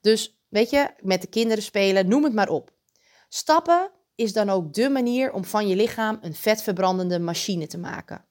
Dus 0.00 0.40
weet 0.48 0.70
je, 0.70 0.90
met 1.00 1.20
de 1.20 1.28
kinderen 1.28 1.62
spelen, 1.62 2.08
noem 2.08 2.24
het 2.24 2.34
maar 2.34 2.48
op. 2.48 2.70
Stappen 3.28 3.90
is 4.14 4.32
dan 4.32 4.50
ook 4.50 4.72
de 4.72 4.88
manier 4.88 5.32
om 5.32 5.44
van 5.44 5.68
je 5.68 5.76
lichaam 5.76 6.18
een 6.20 6.34
vetverbrandende 6.34 7.18
machine 7.18 7.66
te 7.66 7.78
maken 7.78 8.27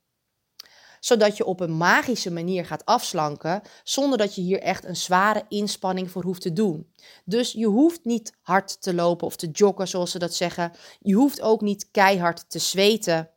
zodat 1.07 1.37
je 1.37 1.45
op 1.45 1.59
een 1.59 1.77
magische 1.77 2.31
manier 2.31 2.65
gaat 2.65 2.85
afslanken, 2.85 3.61
zonder 3.83 4.17
dat 4.17 4.35
je 4.35 4.41
hier 4.41 4.61
echt 4.61 4.85
een 4.85 4.95
zware 4.95 5.45
inspanning 5.49 6.11
voor 6.11 6.23
hoeft 6.23 6.41
te 6.41 6.53
doen. 6.53 6.91
Dus 7.25 7.51
je 7.51 7.65
hoeft 7.65 8.05
niet 8.05 8.33
hard 8.41 8.81
te 8.81 8.93
lopen 8.93 9.27
of 9.27 9.35
te 9.35 9.49
joggen, 9.51 9.87
zoals 9.87 10.11
ze 10.11 10.19
dat 10.19 10.33
zeggen. 10.33 10.71
Je 10.99 11.13
hoeft 11.13 11.41
ook 11.41 11.61
niet 11.61 11.91
keihard 11.91 12.49
te 12.49 12.59
zweten. 12.59 13.29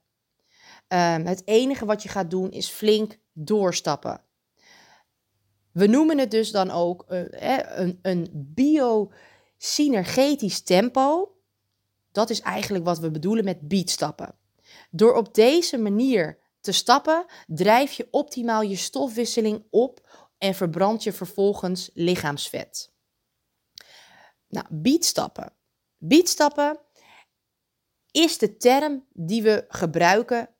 Um, 0.88 1.26
het 1.26 1.42
enige 1.44 1.84
wat 1.84 2.02
je 2.02 2.08
gaat 2.08 2.30
doen 2.30 2.50
is 2.50 2.68
flink 2.68 3.18
doorstappen. 3.32 4.20
We 5.72 5.86
noemen 5.86 6.18
het 6.18 6.30
dus 6.30 6.50
dan 6.50 6.70
ook 6.70 7.04
uh, 7.08 7.24
een, 7.76 7.98
een 8.02 8.28
biosynergetisch 8.32 10.60
tempo. 10.60 11.34
Dat 12.12 12.30
is 12.30 12.40
eigenlijk 12.40 12.84
wat 12.84 12.98
we 12.98 13.10
bedoelen 13.10 13.44
met 13.44 13.68
beatstappen. 13.68 14.34
Door 14.90 15.14
op 15.14 15.34
deze 15.34 15.78
manier 15.78 16.38
te 16.60 16.72
stappen, 16.72 17.24
drijf 17.46 17.92
je 17.92 18.08
optimaal 18.10 18.62
je 18.62 18.76
stofwisseling 18.76 19.64
op 19.70 20.08
en 20.38 20.54
verbrand 20.54 21.02
je 21.02 21.12
vervolgens 21.12 21.90
lichaamsvet. 21.94 22.92
Nou, 24.48 24.66
beatstappen. 24.70 25.52
Is 28.10 28.38
de 28.38 28.56
term 28.56 29.06
die 29.12 29.42
we 29.42 29.64
gebruiken 29.68 30.54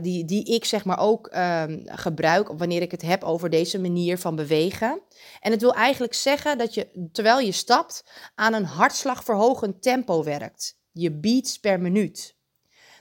die, 0.00 0.24
die 0.24 0.44
ik 0.44 0.64
zeg 0.64 0.84
maar 0.84 0.98
ook 0.98 1.26
ehm, 1.26 1.80
gebruik 1.84 2.48
wanneer 2.48 2.82
ik 2.82 2.90
het 2.90 3.02
heb 3.02 3.24
over 3.24 3.50
deze 3.50 3.78
manier 3.78 4.18
van 4.18 4.36
bewegen. 4.36 5.02
En 5.40 5.50
het 5.50 5.60
wil 5.60 5.74
eigenlijk 5.74 6.14
zeggen 6.14 6.58
dat 6.58 6.74
je, 6.74 7.08
terwijl 7.12 7.38
je 7.38 7.52
stapt, 7.52 8.04
aan 8.34 8.52
een 8.52 8.64
hartslagverhogend 8.64 9.82
tempo 9.82 10.22
werkt. 10.24 10.78
Je 10.92 11.12
beats 11.12 11.58
per 11.58 11.80
minuut. 11.80 12.36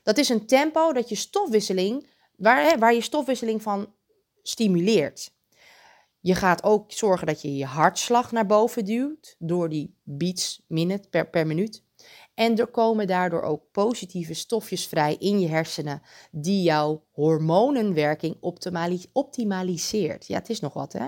Dat 0.04 0.18
is 0.18 0.30
een 0.30 0.46
tempo 0.46 0.94
dat 0.94 1.10
je 1.10 1.16
stofwisseling, 1.16 2.08
waar, 2.38 2.80
waar 2.80 2.94
je 2.94 3.02
stofwisseling 3.02 3.62
van 3.62 3.94
stimuleert. 4.42 5.34
Je 6.20 6.36
gaat 6.36 6.64
ook 6.64 6.92
zorgen 6.92 7.28
dat 7.28 7.42
je 7.42 7.56
je 7.56 7.66
hartslag 7.66 8.32
naar 8.32 8.46
boven 8.46 8.86
duwt 8.86 9.36
door 9.40 9.70
die 9.70 9.96
beats 10.04 10.62
per, 11.10 11.30
per 11.30 11.48
minuut. 11.48 11.84
En 12.34 12.58
er 12.58 12.68
komen 12.68 13.08
daardoor 13.08 13.42
ook 13.42 13.72
positieve 13.72 14.34
stofjes 14.34 14.88
vrij 14.88 15.16
in 15.16 15.40
je 15.40 15.48
hersenen 15.48 16.02
die 16.32 16.62
jouw 16.62 17.06
hormonenwerking 17.12 18.38
optimaliseert. 19.14 20.28
Ja, 20.28 20.38
het 20.38 20.50
is 20.50 20.60
nog 20.60 20.74
wat 20.74 20.94
hè. 20.94 21.08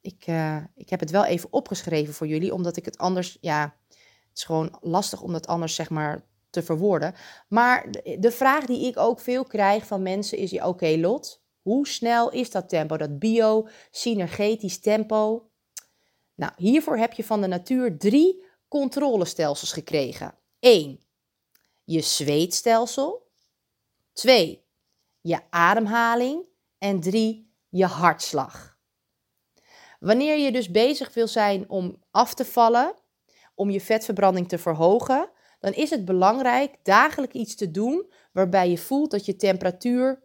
Ik, 0.00 0.26
uh, 0.26 0.64
ik 0.74 0.90
heb 0.90 1.00
het 1.00 1.10
wel 1.10 1.24
even 1.24 1.52
opgeschreven 1.52 2.14
voor 2.14 2.26
jullie, 2.26 2.54
omdat 2.54 2.76
ik 2.76 2.84
het 2.84 2.98
anders, 2.98 3.38
ja, 3.40 3.76
het 3.88 4.36
is 4.38 4.44
gewoon 4.44 4.78
lastig 4.80 5.22
om 5.22 5.32
dat 5.32 5.46
anders 5.46 5.74
zeg 5.74 5.90
maar 5.90 6.24
te 6.50 6.62
verwoorden. 6.62 7.14
Maar 7.48 7.90
de, 8.18 8.30
vraag 8.30 8.64
die 8.64 8.86
ik 8.86 8.96
ook 8.96 9.20
veel 9.20 9.44
krijg 9.44 9.86
van 9.86 10.02
mensen 10.02 10.38
is, 10.38 10.60
oké 10.60 10.96
Lot, 10.96 11.42
hoe 11.62 11.86
snel 11.86 12.30
is 12.30 12.50
dat 12.50 12.68
tempo, 12.68 12.96
dat 12.96 13.18
bio-synergetisch 13.18 14.80
tempo? 14.80 15.50
Nou, 16.34 16.52
hiervoor 16.56 16.96
heb 16.96 17.12
je 17.12 17.24
van 17.24 17.40
de 17.40 17.46
natuur 17.46 17.98
drie 17.98 18.44
controlestelsels 18.68 19.72
gekregen. 19.72 20.34
1. 20.58 21.00
Je 21.84 22.00
zweetstelsel. 22.00 23.26
2. 24.12 24.64
Je 25.20 25.40
ademhaling. 25.50 26.46
En 26.78 27.00
3. 27.00 27.52
Je 27.68 27.86
hartslag. 27.86 28.78
Wanneer 29.98 30.38
je 30.38 30.52
dus 30.52 30.70
bezig 30.70 31.14
wil 31.14 31.28
zijn 31.28 31.68
om 31.68 32.02
af 32.10 32.34
te 32.34 32.44
vallen, 32.44 32.94
om 33.54 33.70
je 33.70 33.80
vetverbranding 33.80 34.48
te 34.48 34.58
verhogen, 34.58 35.30
dan 35.58 35.72
is 35.72 35.90
het 35.90 36.04
belangrijk 36.04 36.76
dagelijks 36.82 37.34
iets 37.34 37.54
te 37.54 37.70
doen 37.70 38.12
waarbij 38.32 38.70
je 38.70 38.78
voelt 38.78 39.10
dat 39.10 39.26
je 39.26 39.36
temperatuur 39.36 40.22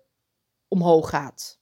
omhoog 0.68 1.10
gaat. 1.10 1.62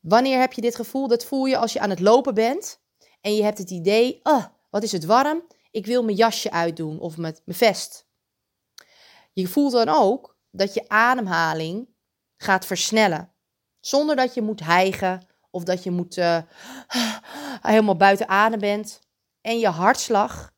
Wanneer 0.00 0.40
heb 0.40 0.52
je 0.52 0.60
dit 0.60 0.74
gevoel? 0.74 1.08
Dat 1.08 1.24
voel 1.24 1.44
je 1.44 1.56
als 1.56 1.72
je 1.72 1.80
aan 1.80 1.90
het 1.90 2.00
lopen 2.00 2.34
bent 2.34 2.80
en 3.20 3.34
je 3.34 3.42
hebt 3.42 3.58
het 3.58 3.70
idee, 3.70 4.20
oh, 4.22 4.44
wat 4.70 4.82
is 4.82 4.92
het 4.92 5.04
warm? 5.04 5.46
Ik 5.70 5.86
wil 5.86 6.04
mijn 6.04 6.16
jasje 6.16 6.50
uitdoen 6.50 7.00
of 7.00 7.16
met 7.16 7.42
mijn 7.44 7.58
vest. 7.58 8.06
Je 9.32 9.48
voelt 9.48 9.72
dan 9.72 9.88
ook 9.88 10.36
dat 10.50 10.74
je 10.74 10.88
ademhaling 10.88 11.88
gaat 12.36 12.66
versnellen. 12.66 13.32
Zonder 13.80 14.16
dat 14.16 14.34
je 14.34 14.42
moet 14.42 14.60
hijgen 14.60 15.26
of 15.50 15.64
dat 15.64 15.82
je 15.82 15.90
moet, 15.90 16.16
uh, 16.16 16.38
helemaal 17.60 17.96
buiten 17.96 18.28
adem 18.28 18.60
bent. 18.60 19.00
En 19.40 19.58
je 19.58 19.68
hartslag 19.68 20.52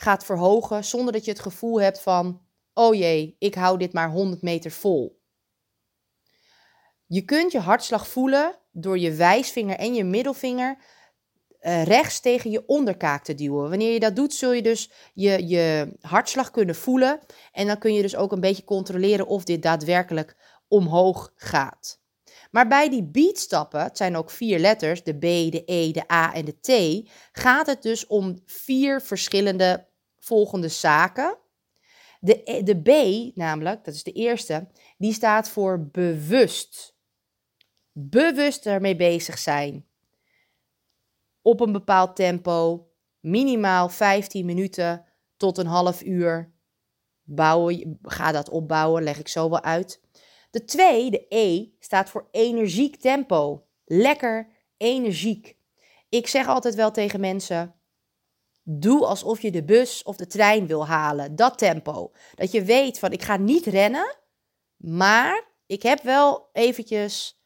gaat 0.00 0.24
verhogen 0.24 0.84
zonder 0.84 1.12
dat 1.12 1.24
je 1.24 1.30
het 1.30 1.40
gevoel 1.40 1.80
hebt 1.80 2.00
van: 2.00 2.40
oh 2.74 2.94
jee, 2.94 3.36
ik 3.38 3.54
hou 3.54 3.78
dit 3.78 3.92
maar 3.92 4.10
100 4.10 4.42
meter 4.42 4.70
vol. 4.70 5.20
Je 7.06 7.24
kunt 7.24 7.52
je 7.52 7.58
hartslag 7.58 8.08
voelen 8.08 8.58
door 8.72 8.98
je 8.98 9.12
wijsvinger 9.12 9.76
en 9.76 9.94
je 9.94 10.04
middelvinger 10.04 10.78
uh, 11.60 11.84
rechts 11.84 12.20
tegen 12.20 12.50
je 12.50 12.66
onderkaak 12.66 13.24
te 13.24 13.34
duwen. 13.34 13.68
Wanneer 13.68 13.92
je 13.92 14.00
dat 14.00 14.16
doet, 14.16 14.34
zul 14.34 14.52
je 14.52 14.62
dus 14.62 14.90
je, 15.14 15.46
je 15.46 15.92
hartslag 16.00 16.50
kunnen 16.50 16.74
voelen. 16.74 17.20
En 17.52 17.66
dan 17.66 17.78
kun 17.78 17.94
je 17.94 18.02
dus 18.02 18.16
ook 18.16 18.32
een 18.32 18.40
beetje 18.40 18.64
controleren 18.64 19.26
of 19.26 19.44
dit 19.44 19.62
daadwerkelijk 19.62 20.36
omhoog 20.68 21.32
gaat. 21.36 22.00
Maar 22.50 22.68
bij 22.68 22.90
die 22.90 23.04
beatstappen, 23.04 23.82
het 23.82 23.96
zijn 23.96 24.16
ook 24.16 24.30
vier 24.30 24.58
letters, 24.58 25.02
de 25.02 25.14
B, 25.14 25.20
de 25.52 25.62
E, 25.66 25.90
de 25.90 26.12
A 26.12 26.34
en 26.34 26.44
de 26.44 26.60
T, 26.60 27.08
gaat 27.32 27.66
het 27.66 27.82
dus 27.82 28.06
om 28.06 28.42
vier 28.46 29.00
verschillende 29.00 29.87
volgende 30.28 30.68
zaken. 30.68 31.36
De, 32.20 32.40
e, 32.44 32.62
de 32.62 32.80
B, 32.80 32.90
namelijk, 33.36 33.84
dat 33.84 33.94
is 33.94 34.02
de 34.02 34.12
eerste, 34.12 34.68
die 34.98 35.12
staat 35.12 35.48
voor 35.48 35.88
bewust. 35.90 36.96
Bewust 37.92 38.66
ermee 38.66 38.96
bezig 38.96 39.38
zijn 39.38 39.88
op 41.48 41.60
een 41.60 41.72
bepaald 41.72 42.16
tempo, 42.16 42.88
minimaal 43.20 43.88
15 43.88 44.46
minuten 44.46 45.04
tot 45.36 45.58
een 45.58 45.66
half 45.66 46.02
uur. 46.02 46.52
Bouwen, 47.22 47.98
ga 48.02 48.32
dat 48.32 48.48
opbouwen, 48.48 49.02
leg 49.02 49.18
ik 49.18 49.28
zo 49.28 49.50
wel 49.50 49.62
uit. 49.62 50.00
De 50.50 50.64
twee, 50.64 51.10
de 51.10 51.26
E, 51.28 51.66
staat 51.78 52.10
voor 52.10 52.28
energiek 52.30 52.96
tempo. 52.96 53.66
Lekker 53.84 54.48
energiek. 54.76 55.56
Ik 56.08 56.26
zeg 56.26 56.46
altijd 56.46 56.74
wel 56.74 56.90
tegen 56.90 57.20
mensen: 57.20 57.74
doe 58.70 59.06
alsof 59.06 59.40
je 59.40 59.50
de 59.50 59.64
bus 59.64 60.02
of 60.02 60.16
de 60.16 60.26
trein 60.26 60.66
wil 60.66 60.86
halen. 60.86 61.36
Dat 61.36 61.58
tempo. 61.58 62.12
Dat 62.34 62.52
je 62.52 62.64
weet 62.64 62.98
van 62.98 63.12
ik 63.12 63.22
ga 63.22 63.36
niet 63.36 63.66
rennen, 63.66 64.16
maar 64.76 65.44
ik 65.66 65.82
heb 65.82 66.02
wel 66.02 66.48
eventjes. 66.52 67.42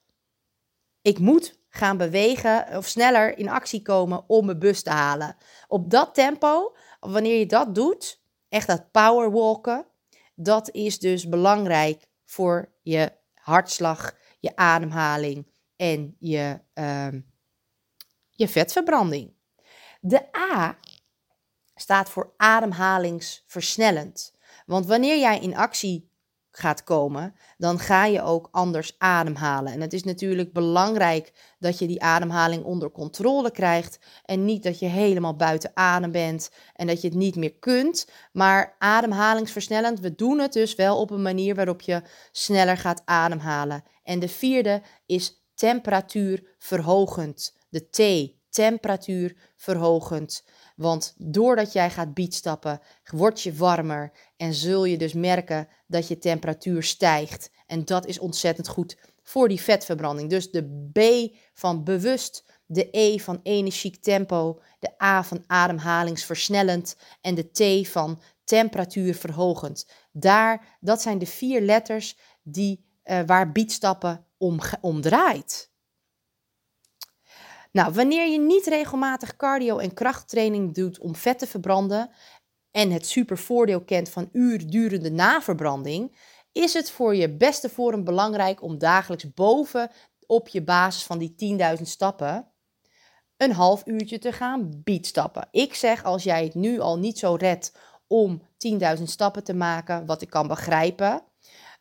Ik 1.03 1.19
moet 1.19 1.61
gaan 1.69 1.97
bewegen 1.97 2.77
of 2.77 2.87
sneller 2.87 3.39
in 3.39 3.49
actie 3.49 3.83
komen 3.83 4.25
om 4.27 4.45
mijn 4.47 4.59
bus 4.59 4.83
te 4.83 4.91
halen. 4.91 5.37
Op 5.69 5.91
dat 5.91 6.15
tempo, 6.15 6.77
wanneer 7.01 7.39
je 7.39 7.47
dat 7.47 7.75
doet, 7.75 8.21
echt 8.49 8.67
dat 8.67 8.91
powerwalken, 8.91 9.87
dat 10.35 10.71
is 10.71 10.99
dus 10.99 11.29
belangrijk 11.29 12.07
voor 12.25 12.73
je 12.83 13.13
hartslag, 13.35 14.15
je 14.41 14.57
ademhaling 14.57 15.47
en 15.77 16.17
je, 16.19 16.61
uh, 16.75 17.09
je 18.31 18.49
vetverbranding. 18.49 19.35
De 20.01 20.37
A 20.37 20.79
staat 21.83 22.11
voor 22.11 22.33
ademhalingsversnellend. 22.37 24.33
Want 24.67 24.87
wanneer 24.87 25.19
jij 25.19 25.39
in 25.39 25.57
actie 25.57 26.11
gaat 26.51 26.85
komen, 26.85 27.35
dan 27.59 27.79
ga 27.79 28.05
je 28.05 28.23
ook 28.23 28.49
anders 28.51 28.95
ademhalen. 28.99 29.73
En 29.73 29.81
het 29.81 29.93
is 29.93 30.05
natuurlijk 30.05 30.53
belangrijk 30.53 31.33
dat 31.59 31.79
je 31.79 31.87
die 31.87 32.03
ademhaling 32.03 32.65
onder 32.65 32.91
controle 32.91 33.51
krijgt 33.51 33.99
en 34.25 34.45
niet 34.45 34.63
dat 34.63 34.79
je 34.79 34.87
helemaal 34.87 35.37
buiten 35.37 35.71
adem 35.75 36.11
bent 36.11 36.51
en 36.75 36.87
dat 36.87 37.01
je 37.01 37.09
het 37.09 37.17
niet 37.17 37.37
meer 37.37 37.55
kunt. 37.55 38.09
Maar 38.33 38.77
ademhalingsversnellend, 38.79 40.01
we 40.01 40.15
doen 40.15 40.39
het 40.39 40.53
dus 40.53 40.75
wel 40.75 41.01
op 41.01 41.11
een 41.11 41.23
manier 41.23 41.55
waarop 41.55 41.81
je 41.81 42.03
sneller 42.33 42.77
gaat 42.77 43.03
ademhalen. 43.05 43.85
En 44.03 44.19
de 44.19 44.29
vierde 44.29 44.83
is 45.07 45.45
temperatuurverhogend. 45.55 47.57
De 47.69 47.89
T, 47.91 47.99
temperatuurverhogend. 48.53 50.45
Want 50.83 51.15
doordat 51.19 51.73
jij 51.73 51.91
gaat 51.91 52.15
beatstappen, 52.15 52.81
word 53.05 53.41
je 53.41 53.55
warmer 53.55 54.13
en 54.37 54.55
zul 54.55 54.85
je 54.85 54.99
dus 54.99 55.13
merken 55.13 55.69
dat 55.87 56.09
je 56.09 56.19
temperatuur 56.19 56.83
stijgt. 56.83 57.51
En 57.67 57.85
dat 57.85 58.07
is 58.07 58.19
ontzettend 58.19 58.69
goed 58.69 58.97
voor 59.23 59.49
die 59.49 59.61
vetverbranding. 59.61 60.31
Dus 60.31 60.51
de 60.51 60.91
B 60.93 61.33
van 61.55 61.85
bewust, 61.85 62.45
de 62.67 62.89
E 62.91 63.19
van 63.19 63.41
energiek 63.43 64.03
tempo, 64.03 64.61
de 64.79 65.03
A 65.03 65.25
van 65.25 65.45
ademhalingsversnellend 65.47 66.97
en 67.21 67.35
de 67.35 67.51
T 67.51 67.89
van 67.89 68.23
temperatuurverhogend. 68.45 69.87
Daar, 70.13 70.77
dat 70.81 71.03
zijn 71.03 71.19
de 71.19 71.27
vier 71.27 71.61
letters 71.61 72.19
die, 72.43 72.85
uh, 73.05 73.21
waar 73.27 73.53
beatstappen 73.53 74.27
om, 74.37 74.61
om 74.81 75.01
draait. 75.01 75.72
Nou, 77.73 77.93
wanneer 77.93 78.29
je 78.29 78.39
niet 78.39 78.67
regelmatig 78.67 79.37
cardio 79.37 79.79
en 79.79 79.95
krachttraining 79.95 80.75
doet 80.75 80.99
om 80.99 81.15
vet 81.15 81.39
te 81.39 81.47
verbranden 81.47 82.11
en 82.71 82.91
het 82.91 83.07
supervoordeel 83.07 83.85
kent 83.85 84.09
van 84.09 84.29
uurdurende 84.33 85.11
naverbranding, 85.11 86.17
is 86.53 86.73
het 86.73 86.91
voor 86.91 87.15
je 87.17 87.37
beste 87.37 87.69
vorm 87.69 88.05
belangrijk 88.05 88.63
om 88.63 88.79
dagelijks 88.79 89.35
boven 89.35 89.91
op 90.27 90.49
je 90.49 90.63
basis 90.63 91.03
van 91.03 91.19
die 91.19 91.59
10.000 91.77 91.83
stappen 91.83 92.53
een 93.37 93.53
half 93.53 93.83
uurtje 93.87 94.19
te 94.19 94.33
gaan 94.33 94.81
beatstappen. 94.85 95.49
Ik 95.51 95.75
zeg 95.75 96.05
als 96.05 96.23
jij 96.23 96.45
het 96.45 96.55
nu 96.55 96.81
al 96.81 96.99
niet 96.99 97.19
zo 97.19 97.35
redt 97.35 97.73
om 98.07 98.43
10.000 98.97 99.03
stappen 99.03 99.45
te 99.45 99.55
maken, 99.55 100.07
wat 100.07 100.23
ik 100.23 100.31
kan 100.31 100.49
begrijpen, 100.49 101.23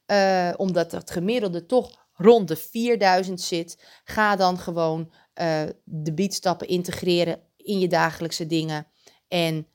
uh, 0.07 0.49
omdat 0.57 0.91
het 0.91 1.11
gemiddelde 1.11 1.65
toch 1.65 2.07
rond 2.13 2.47
de 2.47 2.55
4000 2.55 3.41
zit, 3.41 4.01
ga 4.03 4.35
dan 4.35 4.57
gewoon 4.57 5.11
uh, 5.35 5.63
de 5.83 6.13
beatstappen 6.13 6.67
integreren 6.67 7.41
in 7.57 7.79
je 7.79 7.87
dagelijkse 7.87 8.47
dingen. 8.47 8.87
En 9.27 9.67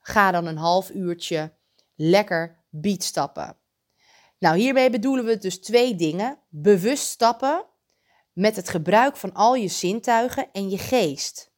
ga 0.00 0.30
dan 0.30 0.46
een 0.46 0.56
half 0.56 0.90
uurtje 0.90 1.52
lekker 1.94 2.64
beatstappen. 2.70 3.56
Nou, 4.38 4.58
hiermee 4.58 4.90
bedoelen 4.90 5.24
we 5.24 5.38
dus 5.38 5.60
twee 5.60 5.94
dingen. 5.94 6.38
Bewust 6.48 7.06
stappen 7.06 7.64
met 8.32 8.56
het 8.56 8.68
gebruik 8.68 9.16
van 9.16 9.32
al 9.32 9.54
je 9.54 9.68
zintuigen 9.68 10.48
en 10.52 10.70
je 10.70 10.78
geest. 10.78 11.54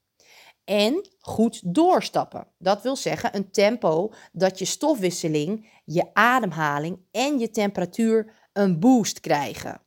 En 0.65 1.09
goed 1.21 1.75
doorstappen. 1.75 2.47
Dat 2.59 2.83
wil 2.83 2.97
zeggen 2.97 3.37
een 3.37 3.51
tempo 3.51 4.13
dat 4.33 4.59
je 4.59 4.65
stofwisseling, 4.65 5.81
je 5.85 6.15
ademhaling 6.15 6.99
en 7.11 7.39
je 7.39 7.51
temperatuur 7.51 8.49
een 8.53 8.81
boost 8.81 9.21
krijgen. 9.21 9.83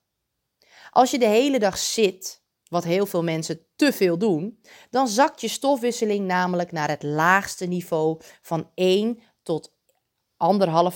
Als 0.90 1.12
je 1.12 1.20
de 1.20 1.28
hele 1.28 1.60
dag 1.60 1.78
zit, 1.78 2.41
wat 2.72 2.84
heel 2.84 3.06
veel 3.06 3.24
mensen 3.24 3.60
te 3.76 3.94
veel 3.94 4.18
doen, 4.18 4.60
dan 4.90 5.08
zakt 5.08 5.42
je 5.42 5.48
stofwisseling 5.48 6.28
namelijk 6.28 6.72
naar 6.72 6.90
het 6.90 7.04
laagste 7.04 7.66
niveau 7.66 8.20
van 8.42 8.70
1 8.74 9.20
tot 9.44 9.74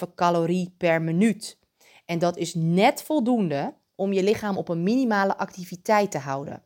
1,5 0.05 0.13
calorie 0.15 0.75
per 0.77 1.01
minuut. 1.01 1.59
En 2.05 2.19
dat 2.19 2.37
is 2.37 2.53
net 2.53 3.03
voldoende 3.03 3.75
om 3.95 4.13
je 4.13 4.23
lichaam 4.23 4.57
op 4.57 4.69
een 4.69 4.83
minimale 4.83 5.37
activiteit 5.37 6.11
te 6.11 6.17
houden. 6.17 6.63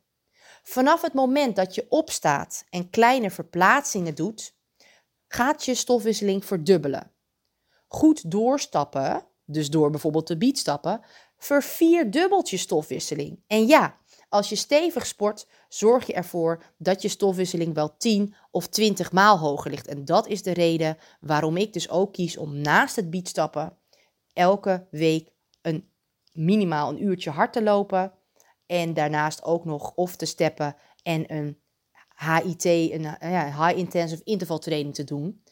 Vanaf 0.63 1.01
het 1.01 1.13
moment 1.13 1.55
dat 1.55 1.75
je 1.75 1.85
opstaat 1.89 2.65
en 2.69 2.89
kleine 2.89 3.31
verplaatsingen 3.31 4.15
doet, 4.15 4.55
gaat 5.27 5.65
je 5.65 5.75
stofwisseling 5.75 6.45
verdubbelen. 6.45 7.11
Goed 7.87 8.31
doorstappen, 8.31 9.25
dus 9.45 9.69
door 9.69 9.89
bijvoorbeeld 9.89 10.25
te 10.25 10.37
beatstappen, 10.37 11.01
vervierdubbelt 11.37 12.49
je 12.49 12.57
stofwisseling. 12.57 13.43
En 13.47 13.67
ja, 13.67 13.98
als 14.29 14.49
je 14.49 14.55
stevig 14.55 15.05
sport, 15.05 15.47
zorg 15.67 16.07
je 16.07 16.13
ervoor 16.13 16.63
dat 16.77 17.01
je 17.01 17.07
stofwisseling 17.07 17.73
wel 17.73 17.97
10 17.97 18.33
of 18.51 18.67
20 18.67 19.11
maal 19.11 19.37
hoger 19.37 19.71
ligt. 19.71 19.87
En 19.87 20.05
dat 20.05 20.27
is 20.27 20.43
de 20.43 20.53
reden 20.53 20.97
waarom 21.19 21.57
ik 21.57 21.73
dus 21.73 21.89
ook 21.89 22.13
kies 22.13 22.37
om 22.37 22.55
naast 22.55 22.95
het 22.95 23.09
beatstappen 23.09 23.77
elke 24.33 24.87
week 24.91 25.31
een 25.61 25.89
minimaal 26.31 26.89
een 26.89 27.03
uurtje 27.03 27.29
hard 27.29 27.53
te 27.53 27.63
lopen. 27.63 28.13
En 28.65 28.93
daarnaast 28.93 29.43
ook 29.43 29.65
nog 29.65 29.91
of 29.95 30.15
te 30.15 30.25
steppen 30.25 30.75
en 31.03 31.33
een 31.33 31.59
HIT, 32.15 32.65
een 32.65 33.01
ja, 33.19 33.65
high 33.65 33.77
intensive 33.77 34.23
interval 34.23 34.59
training 34.59 34.95
te 34.95 35.03
doen. 35.03 35.43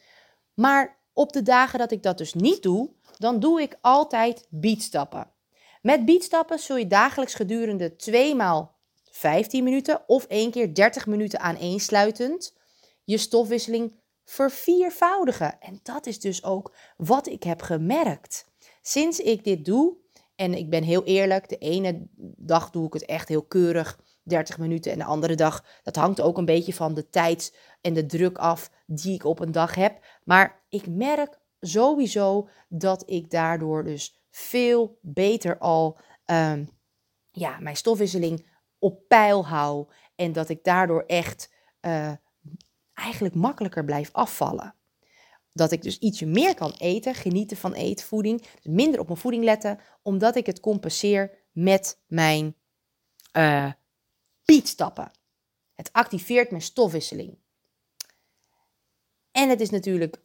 Maar 0.54 0.98
op 1.14 1.34
de 1.34 1.42
dagen 1.42 1.80
dat 1.80 1.92
ik 1.92 2.04
dat 2.04 2.18
dus 2.18 2.34
niet 2.34 2.64
doe, 2.64 2.90
dan 3.18 3.40
doe 3.40 3.62
ik 3.62 3.78
altijd 3.82 4.48
beatstappen. 4.50 5.32
Met 5.82 6.06
beatstappen 6.06 6.60
zul 6.60 6.78
je 6.78 6.88
dagelijks 6.88 7.34
gedurende 7.34 7.96
2 7.96 8.36
maal 8.36 8.76
15 9.12 9.64
minuten 9.64 10.04
of 10.08 10.26
één 10.26 10.52
keer 10.52 10.74
30 10.74 11.08
minuten 11.08 11.40
aaneensluitend 11.40 12.56
je 13.04 13.18
stofwisseling 13.18 13.94
verviervoudigen. 14.26 15.60
En 15.60 15.80
dat 15.84 16.06
is 16.06 16.20
dus 16.20 16.44
ook 16.44 16.76
wat 16.98 17.28
ik 17.28 17.44
heb 17.44 17.62
gemerkt. 17.62 18.46
Sinds 18.82 19.20
ik 19.20 19.44
dit 19.44 19.66
doe, 19.66 19.96
en 20.36 20.54
ik 20.54 20.70
ben 20.70 20.84
heel 20.84 21.04
eerlijk, 21.04 21.50
de 21.50 21.58
ene 21.58 22.08
dag 22.38 22.70
doe 22.70 22.88
ik 22.88 22.94
het 22.94 23.06
echt 23.06 23.28
heel 23.28 23.44
keurig, 23.44 24.00
30 24.24 24.58
minuten. 24.58 24.92
En 24.92 24.98
de 24.98 25.04
andere 25.04 25.36
dag, 25.36 25.66
dat 25.84 25.96
hangt 25.96 26.22
ook 26.22 26.38
een 26.38 26.46
beetje 26.46 26.74
van 26.74 26.94
de 26.94 27.10
tijd 27.10 27.58
en 27.82 27.94
de 27.94 28.06
druk 28.06 28.38
af 28.38 28.70
die 28.86 29.14
ik 29.14 29.24
op 29.24 29.40
een 29.40 29.52
dag 29.52 29.76
heb. 29.76 30.06
Maar 30.24 30.64
ik 30.70 30.88
merk 30.88 31.40
sowieso 31.60 32.50
dat 32.70 33.04
ik 33.10 33.30
daardoor 33.30 33.84
dus 33.84 34.22
veel 34.38 35.00
beter 35.02 35.58
al 35.58 36.00
um, 36.26 36.70
ja, 37.32 37.60
mijn 37.60 37.76
stofwisseling 37.76 38.50
op 38.80 39.08
peil 39.08 39.48
hou. 39.48 39.88
En 40.16 40.32
dat 40.32 40.50
ik 40.50 40.64
daardoor 40.64 41.04
echt 41.06 41.54
uh, 41.82 42.12
eigenlijk 42.94 43.36
makkelijker 43.36 43.86
blijf 43.86 44.10
afvallen. 44.12 44.76
Dat 45.52 45.72
ik 45.72 45.82
dus 45.82 46.00
ietsje 46.00 46.26
meer 46.26 46.56
kan 46.56 46.72
eten, 46.78 47.16
genieten 47.16 47.58
van 47.58 47.74
eetvoeding. 47.74 48.42
Dus 48.42 48.74
minder 48.74 49.00
op 49.00 49.08
mijn 49.08 49.20
voeding 49.20 49.44
letten, 49.44 49.80
omdat 50.02 50.36
ik 50.36 50.46
het 50.46 50.60
compenseer 50.60 51.48
met 51.52 52.02
mijn 52.08 52.56
uh, 53.38 53.72
pietstappen. 54.46 55.12
Het 55.74 55.94
activeert 55.94 56.50
mijn 56.50 56.62
stofwisseling. 56.62 57.38
En 59.32 59.50
het 59.50 59.62
is 59.62 59.70
natuurlijk 59.70 60.22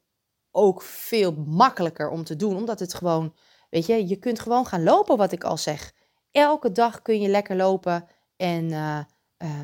ook 0.50 0.82
veel 0.82 1.32
makkelijker 1.32 2.10
om 2.10 2.24
te 2.24 2.36
doen, 2.36 2.56
omdat 2.56 2.80
het 2.80 2.94
gewoon, 2.94 3.34
weet 3.72 3.86
je, 3.86 4.08
je 4.08 4.16
kunt 4.16 4.40
gewoon 4.40 4.66
gaan 4.66 4.82
lopen, 4.82 5.16
wat 5.16 5.32
ik 5.32 5.44
al 5.44 5.56
zeg. 5.56 5.94
Elke 6.30 6.72
dag 6.72 7.02
kun 7.02 7.20
je 7.20 7.28
lekker 7.28 7.56
lopen 7.56 8.06
en 8.36 8.64
uh, 8.64 8.98
uh, 9.38 9.60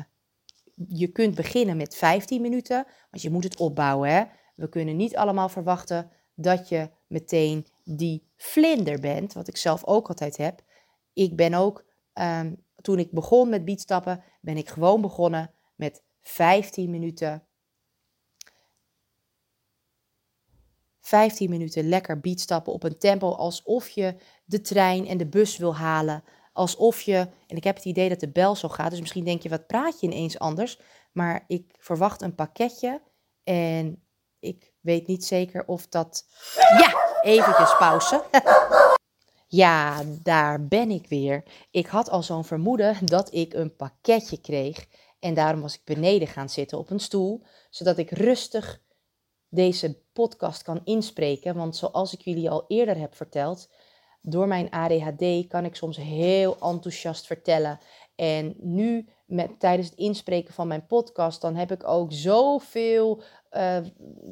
je 0.87 1.07
kunt 1.07 1.35
beginnen 1.35 1.77
met 1.77 1.95
15 1.95 2.41
minuten, 2.41 2.85
want 3.11 3.23
je 3.23 3.29
moet 3.29 3.43
het 3.43 3.59
opbouwen. 3.59 4.09
Hè? 4.09 4.23
We 4.55 4.69
kunnen 4.69 4.95
niet 4.95 5.15
allemaal 5.15 5.49
verwachten 5.49 6.11
dat 6.35 6.69
je 6.69 6.89
meteen 7.07 7.67
die 7.83 8.27
vlinder 8.35 8.99
bent, 8.99 9.33
wat 9.33 9.47
ik 9.47 9.57
zelf 9.57 9.85
ook 9.85 10.07
altijd 10.07 10.37
heb. 10.37 10.61
Ik 11.13 11.35
ben 11.35 11.53
ook, 11.53 11.85
um, 12.13 12.63
toen 12.81 12.99
ik 12.99 13.11
begon 13.11 13.49
met 13.49 13.65
beatstappen, 13.65 14.23
ben 14.41 14.57
ik 14.57 14.69
gewoon 14.69 15.01
begonnen 15.01 15.51
met 15.75 16.03
15 16.21 16.89
minuten 16.89 17.43
15 21.09 21.49
minuten 21.49 21.89
lekker 21.89 22.19
beatstappen 22.19 22.73
op 22.73 22.83
een 22.83 22.97
tempo 22.97 23.31
alsof 23.31 23.89
je 23.89 24.15
de 24.45 24.61
trein 24.61 25.07
en 25.07 25.17
de 25.17 25.25
bus 25.25 25.57
wil 25.57 25.75
halen. 25.75 26.23
Alsof 26.53 27.01
je, 27.01 27.27
en 27.47 27.57
ik 27.57 27.63
heb 27.63 27.75
het 27.75 27.85
idee 27.85 28.09
dat 28.09 28.19
de 28.19 28.31
bel 28.31 28.55
zo 28.55 28.69
gaat, 28.69 28.89
dus 28.89 28.99
misschien 28.99 29.23
denk 29.23 29.41
je, 29.41 29.49
wat 29.49 29.67
praat 29.67 29.99
je 29.99 30.07
ineens 30.07 30.39
anders? 30.39 30.79
Maar 31.11 31.43
ik 31.47 31.75
verwacht 31.77 32.21
een 32.21 32.35
pakketje 32.35 33.01
en 33.43 34.03
ik 34.39 34.73
weet 34.79 35.07
niet 35.07 35.25
zeker 35.25 35.67
of 35.67 35.87
dat... 35.87 36.25
Ja, 36.55 37.21
eventjes 37.21 37.77
pauze. 37.77 38.23
ja, 39.61 40.03
daar 40.23 40.67
ben 40.67 40.91
ik 40.91 41.07
weer. 41.07 41.43
Ik 41.71 41.87
had 41.87 42.09
al 42.09 42.23
zo'n 42.23 42.45
vermoeden 42.45 43.05
dat 43.05 43.33
ik 43.33 43.53
een 43.53 43.75
pakketje 43.75 44.41
kreeg. 44.41 44.85
En 45.19 45.33
daarom 45.33 45.61
was 45.61 45.73
ik 45.73 45.81
beneden 45.83 46.27
gaan 46.27 46.49
zitten 46.49 46.77
op 46.77 46.89
een 46.89 46.99
stoel, 46.99 47.43
zodat 47.69 47.97
ik 47.97 48.11
rustig 48.11 48.81
deze 49.49 50.01
podcast 50.13 50.61
kan 50.61 50.81
inspreken. 50.83 51.55
Want 51.55 51.75
zoals 51.75 52.13
ik 52.13 52.21
jullie 52.21 52.49
al 52.49 52.65
eerder 52.67 52.97
heb 52.97 53.15
verteld, 53.15 53.69
door 54.21 54.47
mijn 54.47 54.69
ADHD 54.69 55.47
kan 55.47 55.65
ik 55.65 55.75
soms 55.75 55.97
heel 55.97 56.53
enthousiast 56.59 57.25
vertellen. 57.25 57.79
En 58.15 58.55
nu, 58.57 59.09
met, 59.25 59.59
tijdens 59.59 59.89
het 59.89 59.97
inspreken 59.97 60.53
van 60.53 60.67
mijn 60.67 60.85
podcast, 60.85 61.41
dan 61.41 61.55
heb 61.55 61.71
ik 61.71 61.87
ook 61.87 62.13
zoveel 62.13 63.23
uh, 63.51 63.77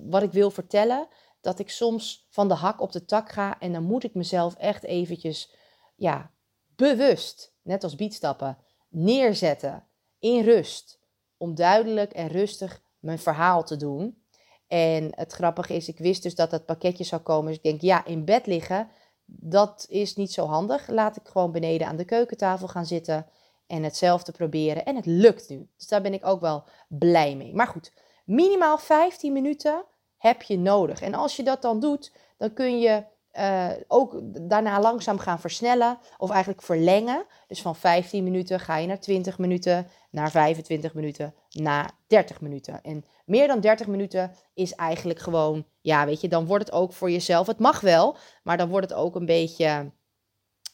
wat 0.10 0.24
ik 0.24 0.32
wil 0.32 0.52
vertellen, 0.52 1.08
dat 1.42 1.60
ik 1.60 1.70
soms 1.70 2.28
van 2.30 2.48
de 2.48 2.54
hak 2.54 2.82
op 2.82 2.92
de 2.92 3.06
tak 3.06 3.30
ga. 3.30 3.60
En 3.60 3.74
dan 3.74 3.84
moet 3.84 4.04
ik 4.04 4.14
mezelf 4.14 4.56
echt 4.56 4.84
eventjes, 4.84 5.56
ja, 5.96 6.32
bewust, 6.76 7.56
net 7.62 7.84
als 7.84 7.96
bietstappen, 7.96 8.58
neerzetten 8.90 9.88
in 10.20 10.44
rust. 10.44 11.00
Om 11.38 11.56
duidelijk 11.56 12.14
en 12.14 12.28
rustig 12.28 12.82
mijn 13.00 13.20
verhaal 13.20 13.64
te 13.64 13.76
doen. 13.76 14.26
En 14.68 15.08
het 15.16 15.34
grappige 15.34 15.76
is, 15.76 15.88
ik 15.88 15.98
wist 15.98 16.24
dus 16.24 16.36
dat 16.36 16.50
dat 16.50 16.66
pakketje 16.66 17.04
zou 17.04 17.22
komen. 17.22 17.48
Dus 17.48 17.56
ik 17.56 17.64
denk, 17.64 17.82
ja, 17.82 18.06
in 18.06 18.26
bed 18.26 18.46
liggen, 18.46 18.90
dat 19.26 19.86
is 19.90 20.16
niet 20.16 20.32
zo 20.32 20.46
handig. 20.46 20.88
Laat 20.88 21.16
ik 21.16 21.28
gewoon 21.28 21.52
beneden 21.52 21.88
aan 21.88 21.96
de 21.96 22.06
keukentafel 22.06 22.68
gaan 22.68 22.86
zitten 22.86 23.26
en 23.68 23.84
hetzelfde 23.84 24.32
proberen. 24.32 24.86
En 24.86 24.96
het 24.96 25.06
lukt 25.06 25.50
nu. 25.50 25.70
Dus 25.78 25.88
daar 25.88 26.02
ben 26.02 26.14
ik 26.14 26.26
ook 26.26 26.42
wel 26.42 26.64
blij 26.88 27.36
mee. 27.36 27.54
Maar 27.54 27.68
goed, 27.68 27.94
minimaal 28.26 28.78
15 28.78 29.34
minuten 29.34 29.86
heb 30.18 30.42
je 30.42 30.58
nodig. 30.58 31.02
En 31.02 31.14
als 31.14 31.36
je 31.36 31.44
dat 31.44 31.62
dan 31.62 31.80
doet, 31.80 32.12
dan 32.38 32.54
kun 32.54 32.80
je 32.80 33.04
uh, 33.38 33.70
ook 33.88 34.20
daarna 34.50 34.80
langzaam 34.80 35.20
gaan 35.20 35.40
versnellen 35.40 35.98
of 36.18 36.30
eigenlijk 36.30 36.62
verlengen. 36.62 37.26
Dus 37.48 37.62
van 37.62 37.76
15 37.76 38.24
minuten 38.24 38.60
ga 38.60 38.78
je 38.78 38.88
naar 38.88 39.00
20 39.00 39.38
minuten, 39.38 39.88
naar 40.12 40.32
25 40.32 40.94
minuten, 40.94 41.34
naar 41.50 41.92
30 42.08 42.42
minuten. 42.42 42.82
En 42.82 43.06
meer 43.26 43.48
dan 43.48 43.60
30 43.60 43.88
minuten 43.88 44.32
is 44.54 44.74
eigenlijk 44.74 45.20
gewoon, 45.20 45.66
ja, 45.82 46.06
weet 46.06 46.22
je, 46.22 46.28
dan 46.28 46.46
wordt 46.46 46.66
het 46.66 46.74
ook 46.74 46.94
voor 46.94 47.12
jezelf. 47.12 47.48
Het 47.48 47.60
mag 47.60 47.80
wel, 47.80 48.18
maar 48.44 48.58
dan 48.58 48.70
wordt 48.70 48.90
het 48.90 49.00
ook 49.00 49.16
een 49.16 49.26
beetje, 49.26 49.92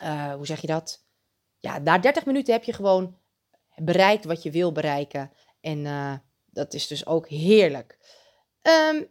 uh, 0.04 0.34
hoe 0.34 0.45
zeg 0.45 0.62
je 0.62 0.67
dat? 0.67 1.06
Ja, 1.60 1.78
na 1.78 1.97
30 1.97 2.26
minuten 2.26 2.54
heb 2.54 2.63
je 2.63 2.73
gewoon 2.73 3.17
bereikt 3.76 4.26
wat 4.26 4.43
je 4.43 4.52
wil 4.52 4.71
bereiken. 4.71 5.32
En 5.62 5.80
uh, 5.86 6.13
dat 6.45 6.73
is 6.73 6.88
dus 6.88 7.06
ook 7.06 7.28
heerlijk. 7.28 7.97
Um, 8.91 9.08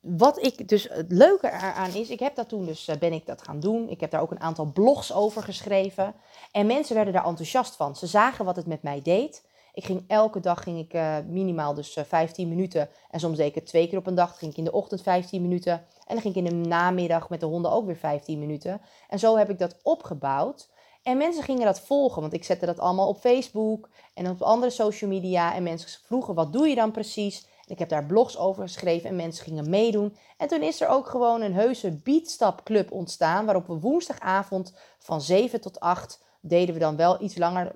wat 0.00 0.44
ik 0.44 0.68
dus 0.68 0.88
het 0.88 1.12
leuke 1.12 1.46
eraan 1.46 1.94
is, 1.94 2.10
ik 2.10 2.20
heb 2.20 2.34
dat 2.34 2.48
toen 2.48 2.66
dus, 2.66 2.88
eh, 2.88 2.96
ben 2.96 3.12
ik 3.12 3.26
dat 3.26 3.42
gaan 3.42 3.60
doen. 3.60 3.88
Ik 3.88 4.00
heb 4.00 4.10
daar 4.10 4.20
ook 4.20 4.30
een 4.30 4.40
aantal 4.40 4.72
blogs 4.72 5.12
over 5.12 5.42
geschreven. 5.42 6.14
En 6.52 6.66
mensen 6.66 6.94
werden 6.94 7.14
daar 7.14 7.26
enthousiast 7.26 7.76
van. 7.76 7.96
Ze 7.96 8.06
zagen 8.06 8.44
wat 8.44 8.56
het 8.56 8.66
met 8.66 8.82
mij 8.82 9.02
deed. 9.02 9.46
Ik 9.72 9.84
ging 9.84 10.04
elke 10.06 10.40
dag 10.40 10.62
ging 10.62 10.78
ik 10.78 10.94
uh, 10.94 11.16
minimaal 11.28 11.74
dus 11.74 11.96
uh, 11.96 12.04
eh, 12.04 12.10
15 12.10 12.48
minuten. 12.48 12.88
En 13.10 13.20
soms 13.20 13.38
het 13.38 13.66
twee 13.66 13.88
keer 13.88 13.98
op 13.98 14.06
een 14.06 14.14
dag. 14.14 14.38
ging 14.38 14.50
ik 14.50 14.58
in 14.58 14.64
de 14.64 14.72
ochtend 14.72 15.02
15 15.02 15.42
minuten. 15.42 15.72
En 15.72 16.14
dan 16.14 16.20
ging 16.20 16.36
ik 16.36 16.44
in 16.44 16.62
de 16.62 16.68
namiddag 16.68 17.28
met 17.28 17.40
de 17.40 17.46
honden 17.46 17.70
ook 17.70 17.86
weer 17.86 17.96
15 17.96 18.38
minuten. 18.38 18.80
En 19.08 19.18
zo 19.18 19.36
heb 19.36 19.50
ik 19.50 19.58
dat 19.58 19.76
opgebouwd. 19.82 20.68
En 21.02 21.16
mensen 21.16 21.42
gingen 21.42 21.64
dat 21.64 21.80
volgen, 21.80 22.20
want 22.20 22.32
ik 22.32 22.44
zette 22.44 22.66
dat 22.66 22.78
allemaal 22.78 23.08
op 23.08 23.18
Facebook 23.18 23.88
en 24.14 24.30
op 24.30 24.42
andere 24.42 24.70
social 24.70 25.10
media. 25.10 25.54
En 25.54 25.62
mensen 25.62 26.00
vroegen, 26.04 26.34
wat 26.34 26.52
doe 26.52 26.68
je 26.68 26.74
dan 26.74 26.90
precies? 26.90 27.46
Ik 27.70 27.78
heb 27.78 27.88
daar 27.88 28.06
blogs 28.06 28.38
over 28.38 28.62
geschreven 28.62 29.08
en 29.08 29.16
mensen 29.16 29.44
gingen 29.44 29.70
meedoen. 29.70 30.16
En 30.36 30.48
toen 30.48 30.62
is 30.62 30.80
er 30.80 30.88
ook 30.88 31.06
gewoon 31.06 31.40
een 31.40 31.54
heuse 31.54 32.00
beatstapclub 32.02 32.92
ontstaan, 32.92 33.44
waarop 33.44 33.66
we 33.66 33.80
woensdagavond 33.80 34.74
van 34.98 35.20
7 35.20 35.60
tot 35.60 35.80
8 35.80 36.26
deden 36.40 36.74
we 36.74 36.80
dan 36.80 36.96
wel 36.96 37.22
iets 37.22 37.36
langer. 37.36 37.72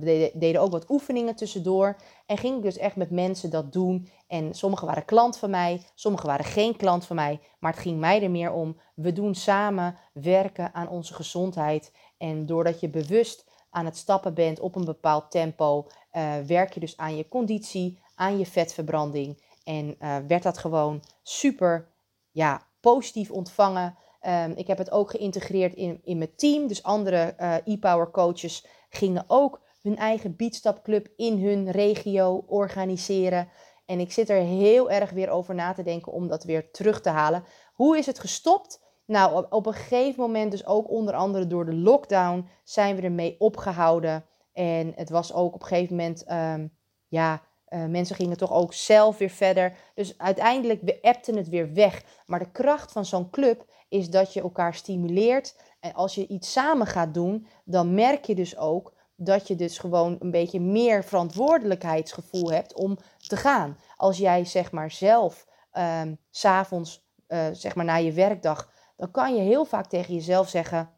We 0.00 0.30
deden 0.34 0.60
ook 0.60 0.70
wat 0.70 0.90
oefeningen 0.90 1.36
tussendoor. 1.36 1.96
En 2.26 2.38
ging 2.38 2.56
ik 2.56 2.62
dus 2.62 2.76
echt 2.76 2.96
met 2.96 3.10
mensen 3.10 3.50
dat 3.50 3.72
doen. 3.72 4.08
En 4.26 4.54
sommigen 4.54 4.86
waren 4.86 5.04
klant 5.04 5.38
van 5.38 5.50
mij, 5.50 5.82
sommigen 5.94 6.26
waren 6.26 6.44
geen 6.44 6.76
klant 6.76 7.06
van 7.06 7.16
mij. 7.16 7.40
Maar 7.58 7.72
het 7.72 7.80
ging 7.80 7.98
mij 7.98 8.22
er 8.22 8.30
meer 8.30 8.52
om. 8.52 8.76
We 8.94 9.12
doen 9.12 9.34
samen 9.34 9.96
werken 10.12 10.74
aan 10.74 10.88
onze 10.88 11.14
gezondheid. 11.14 11.92
En 12.18 12.46
doordat 12.46 12.80
je 12.80 12.88
bewust 12.88 13.44
aan 13.70 13.84
het 13.84 13.96
stappen 13.96 14.34
bent 14.34 14.60
op 14.60 14.74
een 14.74 14.84
bepaald 14.84 15.30
tempo, 15.30 15.86
uh, 16.12 16.34
werk 16.46 16.74
je 16.74 16.80
dus 16.80 16.96
aan 16.96 17.16
je 17.16 17.28
conditie, 17.28 17.98
aan 18.16 18.38
je 18.38 18.46
vetverbranding. 18.46 19.42
En 19.64 19.96
uh, 20.00 20.16
werd 20.28 20.42
dat 20.42 20.58
gewoon 20.58 21.02
super 21.22 21.88
ja, 22.30 22.66
positief 22.80 23.30
ontvangen. 23.30 23.96
Um, 24.26 24.52
ik 24.56 24.66
heb 24.66 24.78
het 24.78 24.90
ook 24.90 25.10
geïntegreerd 25.10 25.74
in, 25.74 26.00
in 26.04 26.18
mijn 26.18 26.34
team. 26.36 26.66
Dus 26.66 26.82
andere 26.82 27.34
uh, 27.40 27.54
e-power 27.64 28.10
coaches 28.10 28.66
gingen 28.88 29.24
ook 29.26 29.60
hun 29.82 29.96
eigen 29.96 30.36
beatstapclub 30.36 31.08
in 31.16 31.44
hun 31.44 31.70
regio 31.70 32.44
organiseren. 32.46 33.48
En 33.86 34.00
ik 34.00 34.12
zit 34.12 34.28
er 34.28 34.40
heel 34.40 34.90
erg 34.90 35.10
weer 35.10 35.28
over 35.28 35.54
na 35.54 35.72
te 35.72 35.82
denken 35.82 36.12
om 36.12 36.28
dat 36.28 36.44
weer 36.44 36.70
terug 36.70 37.00
te 37.00 37.08
halen. 37.08 37.44
Hoe 37.74 37.98
is 37.98 38.06
het 38.06 38.18
gestopt? 38.18 38.84
Nou, 39.04 39.46
op, 39.50 39.66
een 39.66 39.74
gegeven 39.74 40.20
moment, 40.20 40.50
dus 40.50 40.66
ook 40.66 40.90
onder 40.90 41.14
andere 41.14 41.46
door 41.46 41.64
de 41.64 41.74
lockdown, 41.74 42.48
zijn 42.64 42.96
we 42.96 43.02
ermee 43.02 43.36
opgehouden. 43.38 44.24
En 44.52 44.92
het 44.96 45.10
was 45.10 45.32
ook 45.32 45.54
op 45.54 45.60
een 45.60 45.66
gegeven 45.66 45.96
moment, 45.96 46.30
um, 46.30 46.72
ja, 47.08 47.42
uh, 47.68 47.84
mensen 47.84 48.16
gingen 48.16 48.36
toch 48.36 48.52
ook 48.52 48.72
zelf 48.72 49.18
weer 49.18 49.30
verder. 49.30 49.76
Dus 49.94 50.18
uiteindelijk 50.18 50.82
beëpte 50.82 51.36
het 51.36 51.48
weer 51.48 51.72
weg. 51.72 52.02
Maar 52.26 52.38
de 52.38 52.50
kracht 52.50 52.92
van 52.92 53.04
zo'n 53.04 53.30
club 53.30 53.64
is 53.88 54.10
dat 54.10 54.32
je 54.32 54.40
elkaar 54.40 54.74
stimuleert. 54.74 55.56
En 55.80 55.94
als 55.94 56.14
je 56.14 56.26
iets 56.26 56.52
samen 56.52 56.86
gaat 56.86 57.14
doen, 57.14 57.46
dan 57.64 57.94
merk 57.94 58.24
je 58.24 58.34
dus 58.34 58.56
ook 58.56 58.94
dat 59.16 59.48
je 59.48 59.54
dus 59.54 59.78
gewoon 59.78 60.16
een 60.18 60.30
beetje 60.30 60.60
meer 60.60 61.04
verantwoordelijkheidsgevoel 61.04 62.50
hebt 62.52 62.74
om 62.74 62.98
te 63.16 63.36
gaan. 63.36 63.78
Als 63.96 64.18
jij 64.18 64.44
zeg 64.44 64.72
maar 64.72 64.90
zelf 64.90 65.46
um, 65.72 66.18
s'avonds, 66.30 67.06
uh, 67.28 67.46
zeg 67.52 67.74
maar 67.74 67.84
na 67.84 67.96
je 67.96 68.12
werkdag, 68.12 68.72
dan 68.96 69.10
kan 69.10 69.34
je 69.34 69.40
heel 69.40 69.64
vaak 69.64 69.86
tegen 69.86 70.14
jezelf 70.14 70.48
zeggen: 70.48 70.90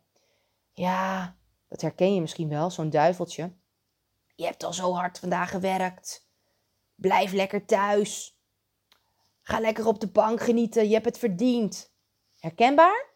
Ja, 0.72 1.36
dat 1.68 1.80
herken 1.80 2.14
je 2.14 2.20
misschien 2.20 2.48
wel, 2.48 2.70
zo'n 2.70 2.90
duiveltje. 2.90 3.52
Je 4.34 4.44
hebt 4.44 4.64
al 4.64 4.72
zo 4.72 4.92
hard 4.92 5.18
vandaag 5.18 5.50
gewerkt. 5.50 6.27
Blijf 7.00 7.32
lekker 7.32 7.64
thuis. 7.64 8.40
Ga 9.42 9.60
lekker 9.60 9.86
op 9.86 10.00
de 10.00 10.08
bank 10.08 10.40
genieten. 10.40 10.86
Je 10.88 10.92
hebt 10.92 11.04
het 11.04 11.18
verdiend. 11.18 11.92
Herkenbaar? 12.38 13.06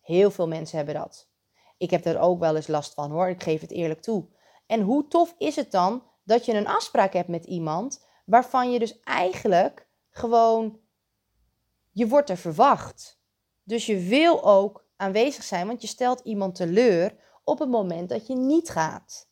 Heel 0.00 0.30
veel 0.30 0.48
mensen 0.48 0.76
hebben 0.76 0.94
dat. 0.94 1.28
Ik 1.76 1.90
heb 1.90 2.04
er 2.04 2.18
ook 2.18 2.38
wel 2.38 2.56
eens 2.56 2.66
last 2.66 2.94
van 2.94 3.10
hoor, 3.10 3.28
ik 3.28 3.42
geef 3.42 3.60
het 3.60 3.70
eerlijk 3.70 4.00
toe. 4.00 4.28
En 4.66 4.80
hoe 4.80 5.08
tof 5.08 5.34
is 5.38 5.56
het 5.56 5.70
dan 5.70 6.02
dat 6.24 6.44
je 6.44 6.52
een 6.52 6.66
afspraak 6.66 7.12
hebt 7.12 7.28
met 7.28 7.44
iemand 7.44 8.06
waarvan 8.24 8.72
je 8.72 8.78
dus 8.78 9.00
eigenlijk 9.00 9.88
gewoon, 10.10 10.80
je 11.92 12.08
wordt 12.08 12.30
er 12.30 12.36
verwacht. 12.36 13.20
Dus 13.62 13.86
je 13.86 13.98
wil 13.98 14.44
ook 14.44 14.86
aanwezig 14.96 15.44
zijn, 15.44 15.66
want 15.66 15.82
je 15.82 15.88
stelt 15.88 16.20
iemand 16.20 16.54
teleur 16.54 17.16
op 17.44 17.58
het 17.58 17.68
moment 17.68 18.08
dat 18.08 18.26
je 18.26 18.36
niet 18.36 18.68
gaat. 18.68 19.28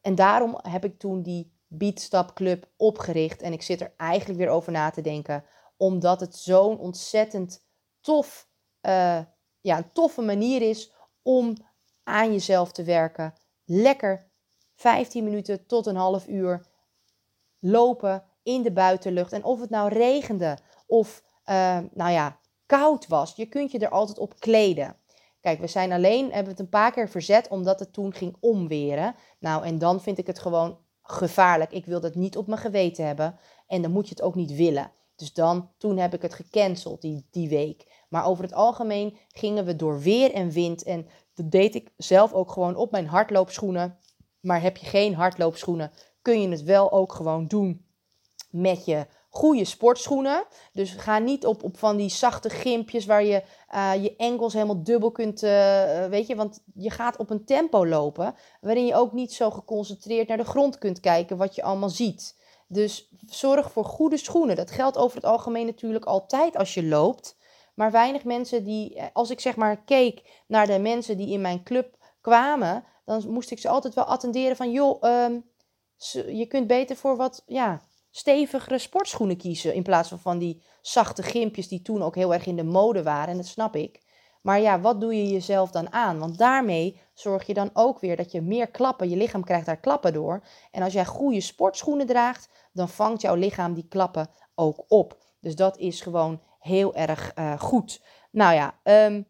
En 0.00 0.14
daarom 0.14 0.58
heb 0.62 0.84
ik 0.84 0.98
toen 0.98 1.22
die 1.22 1.58
Beatstap 1.72 2.34
Club 2.34 2.68
opgericht 2.76 3.42
en 3.42 3.52
ik 3.52 3.62
zit 3.62 3.80
er 3.80 3.92
eigenlijk 3.96 4.38
weer 4.38 4.48
over 4.48 4.72
na 4.72 4.90
te 4.90 5.00
denken, 5.00 5.44
omdat 5.76 6.20
het 6.20 6.36
zo'n 6.36 6.78
ontzettend 6.78 7.64
tof, 8.00 8.48
uh, 8.82 9.20
ja, 9.60 9.76
een 9.76 9.92
toffe 9.92 10.22
manier 10.22 10.62
is 10.62 10.92
om 11.22 11.56
aan 12.02 12.32
jezelf 12.32 12.72
te 12.72 12.82
werken. 12.82 13.34
Lekker 13.64 14.30
15 14.74 15.24
minuten 15.24 15.66
tot 15.66 15.86
een 15.86 15.96
half 15.96 16.28
uur 16.28 16.66
lopen 17.58 18.24
in 18.42 18.62
de 18.62 18.72
buitenlucht. 18.72 19.32
En 19.32 19.44
of 19.44 19.60
het 19.60 19.70
nou 19.70 19.88
regende 19.88 20.58
of 20.86 21.22
uh, 21.46 21.78
nou 21.92 22.12
ja, 22.12 22.38
koud 22.66 23.06
was, 23.06 23.36
je 23.36 23.46
kunt 23.46 23.70
je 23.70 23.78
er 23.78 23.88
altijd 23.88 24.18
op 24.18 24.40
kleden. 24.40 24.96
Kijk, 25.40 25.60
we 25.60 25.66
zijn 25.66 25.92
alleen, 25.92 26.32
hebben 26.32 26.50
het 26.50 26.60
een 26.60 26.68
paar 26.68 26.92
keer 26.92 27.08
verzet 27.08 27.48
omdat 27.48 27.80
het 27.80 27.92
toen 27.92 28.12
ging 28.12 28.36
omweren. 28.40 29.14
Nou, 29.38 29.64
en 29.64 29.78
dan 29.78 30.00
vind 30.00 30.18
ik 30.18 30.26
het 30.26 30.38
gewoon 30.38 30.78
gevaarlijk. 31.10 31.72
Ik 31.72 31.86
wil 31.86 32.00
dat 32.00 32.14
niet 32.14 32.36
op 32.36 32.46
mijn 32.46 32.60
geweten 32.60 33.06
hebben. 33.06 33.38
En 33.66 33.82
dan 33.82 33.90
moet 33.90 34.08
je 34.08 34.14
het 34.14 34.22
ook 34.22 34.34
niet 34.34 34.54
willen. 34.54 34.92
Dus 35.16 35.32
dan, 35.32 35.70
toen 35.78 35.96
heb 35.96 36.14
ik 36.14 36.22
het 36.22 36.34
gecanceld 36.34 37.00
die, 37.00 37.26
die 37.30 37.48
week. 37.48 38.04
Maar 38.08 38.26
over 38.26 38.44
het 38.44 38.52
algemeen 38.52 39.16
gingen 39.28 39.64
we 39.64 39.76
door 39.76 40.00
weer 40.00 40.32
en 40.32 40.50
wind. 40.50 40.82
En 40.82 41.06
dat 41.34 41.50
deed 41.50 41.74
ik 41.74 41.92
zelf 41.96 42.32
ook 42.32 42.50
gewoon 42.52 42.76
op 42.76 42.90
mijn 42.90 43.06
hardloopschoenen. 43.06 43.98
Maar 44.40 44.62
heb 44.62 44.76
je 44.76 44.86
geen 44.86 45.14
hardloopschoenen, 45.14 45.92
kun 46.22 46.40
je 46.40 46.48
het 46.48 46.62
wel 46.62 46.92
ook 46.92 47.12
gewoon 47.12 47.46
doen 47.46 47.84
met 48.50 48.84
je 48.84 49.06
goede 49.30 49.64
sportschoenen. 49.64 50.44
Dus 50.72 50.92
ga 50.92 51.18
niet 51.18 51.46
op, 51.46 51.62
op 51.62 51.78
van 51.78 51.96
die 51.96 52.08
zachte 52.08 52.50
gimpjes 52.50 53.06
waar 53.06 53.24
je 53.24 53.42
uh, 53.74 53.92
je 54.02 54.16
enkels 54.16 54.52
helemaal 54.52 54.82
dubbel 54.82 55.10
kunt, 55.10 55.42
uh, 55.42 56.04
weet 56.06 56.26
je, 56.26 56.36
want 56.36 56.62
je 56.74 56.90
gaat 56.90 57.16
op 57.16 57.30
een 57.30 57.44
tempo 57.44 57.86
lopen 57.86 58.34
waarin 58.60 58.86
je 58.86 58.94
ook 58.94 59.12
niet 59.12 59.32
zo 59.32 59.50
geconcentreerd 59.50 60.28
naar 60.28 60.36
de 60.36 60.44
grond 60.44 60.78
kunt 60.78 61.00
kijken 61.00 61.36
wat 61.36 61.54
je 61.54 61.62
allemaal 61.62 61.88
ziet. 61.88 62.38
Dus 62.68 63.08
zorg 63.26 63.72
voor 63.72 63.84
goede 63.84 64.16
schoenen. 64.16 64.56
Dat 64.56 64.70
geldt 64.70 64.96
over 64.96 65.16
het 65.16 65.26
algemeen 65.26 65.66
natuurlijk 65.66 66.04
altijd 66.04 66.56
als 66.56 66.74
je 66.74 66.84
loopt. 66.84 67.38
Maar 67.74 67.90
weinig 67.90 68.24
mensen 68.24 68.64
die, 68.64 68.94
eh, 68.94 69.06
als 69.12 69.30
ik 69.30 69.40
zeg 69.40 69.56
maar 69.56 69.82
keek 69.84 70.42
naar 70.46 70.66
de 70.66 70.78
mensen 70.78 71.16
die 71.16 71.32
in 71.32 71.40
mijn 71.40 71.62
club 71.62 71.96
kwamen, 72.20 72.84
dan 73.04 73.22
moest 73.28 73.50
ik 73.50 73.58
ze 73.58 73.68
altijd 73.68 73.94
wel 73.94 74.04
attenderen 74.04 74.56
van, 74.56 74.70
joh, 74.70 75.02
um, 75.02 75.44
je 76.26 76.46
kunt 76.48 76.66
beter 76.66 76.96
voor 76.96 77.16
wat, 77.16 77.42
ja, 77.46 77.80
stevigere 78.10 78.78
sportschoenen 78.78 79.36
kiezen. 79.36 79.74
In 79.74 79.82
plaats 79.82 80.08
van 80.08 80.18
van 80.18 80.38
die 80.38 80.62
zachte 80.80 81.22
gimpjes 81.22 81.68
die 81.68 81.82
toen 81.82 82.02
ook 82.02 82.14
heel 82.14 82.34
erg 82.34 82.46
in 82.46 82.56
de 82.56 82.64
mode 82.64 83.02
waren. 83.02 83.28
En 83.28 83.36
dat 83.36 83.46
snap 83.46 83.76
ik. 83.76 84.00
Maar 84.40 84.60
ja, 84.60 84.80
wat 84.80 85.00
doe 85.00 85.14
je 85.14 85.28
jezelf 85.28 85.70
dan 85.70 85.92
aan? 85.92 86.18
Want 86.18 86.38
daarmee 86.38 87.00
zorg 87.14 87.46
je 87.46 87.54
dan 87.54 87.70
ook 87.72 88.00
weer 88.00 88.16
dat 88.16 88.32
je 88.32 88.40
meer 88.40 88.70
klappen, 88.70 89.08
je 89.08 89.16
lichaam 89.16 89.44
krijgt 89.44 89.66
daar 89.66 89.80
klappen 89.80 90.12
door. 90.12 90.42
En 90.70 90.82
als 90.82 90.92
jij 90.92 91.04
goede 91.06 91.40
sportschoenen 91.40 92.06
draagt, 92.06 92.48
dan 92.72 92.88
vangt 92.88 93.20
jouw 93.20 93.34
lichaam 93.34 93.74
die 93.74 93.88
klappen 93.88 94.30
ook 94.54 94.84
op. 94.88 95.22
Dus 95.40 95.56
dat 95.56 95.78
is 95.78 96.00
gewoon 96.00 96.42
heel 96.58 96.94
erg 96.94 97.32
uh, 97.38 97.60
goed. 97.60 98.02
Nou 98.30 98.54
ja, 98.54 98.80
um, 99.06 99.26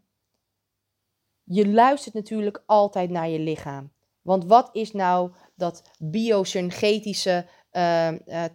je 1.45 1.69
luistert 1.69 2.15
natuurlijk 2.15 2.63
altijd 2.67 3.11
naar 3.11 3.29
je 3.29 3.39
lichaam. 3.39 3.93
Want 4.23 4.45
wat 4.45 4.69
is 4.73 4.93
nou 4.93 5.33
dat 5.55 5.83
biosynergetische 5.99 7.47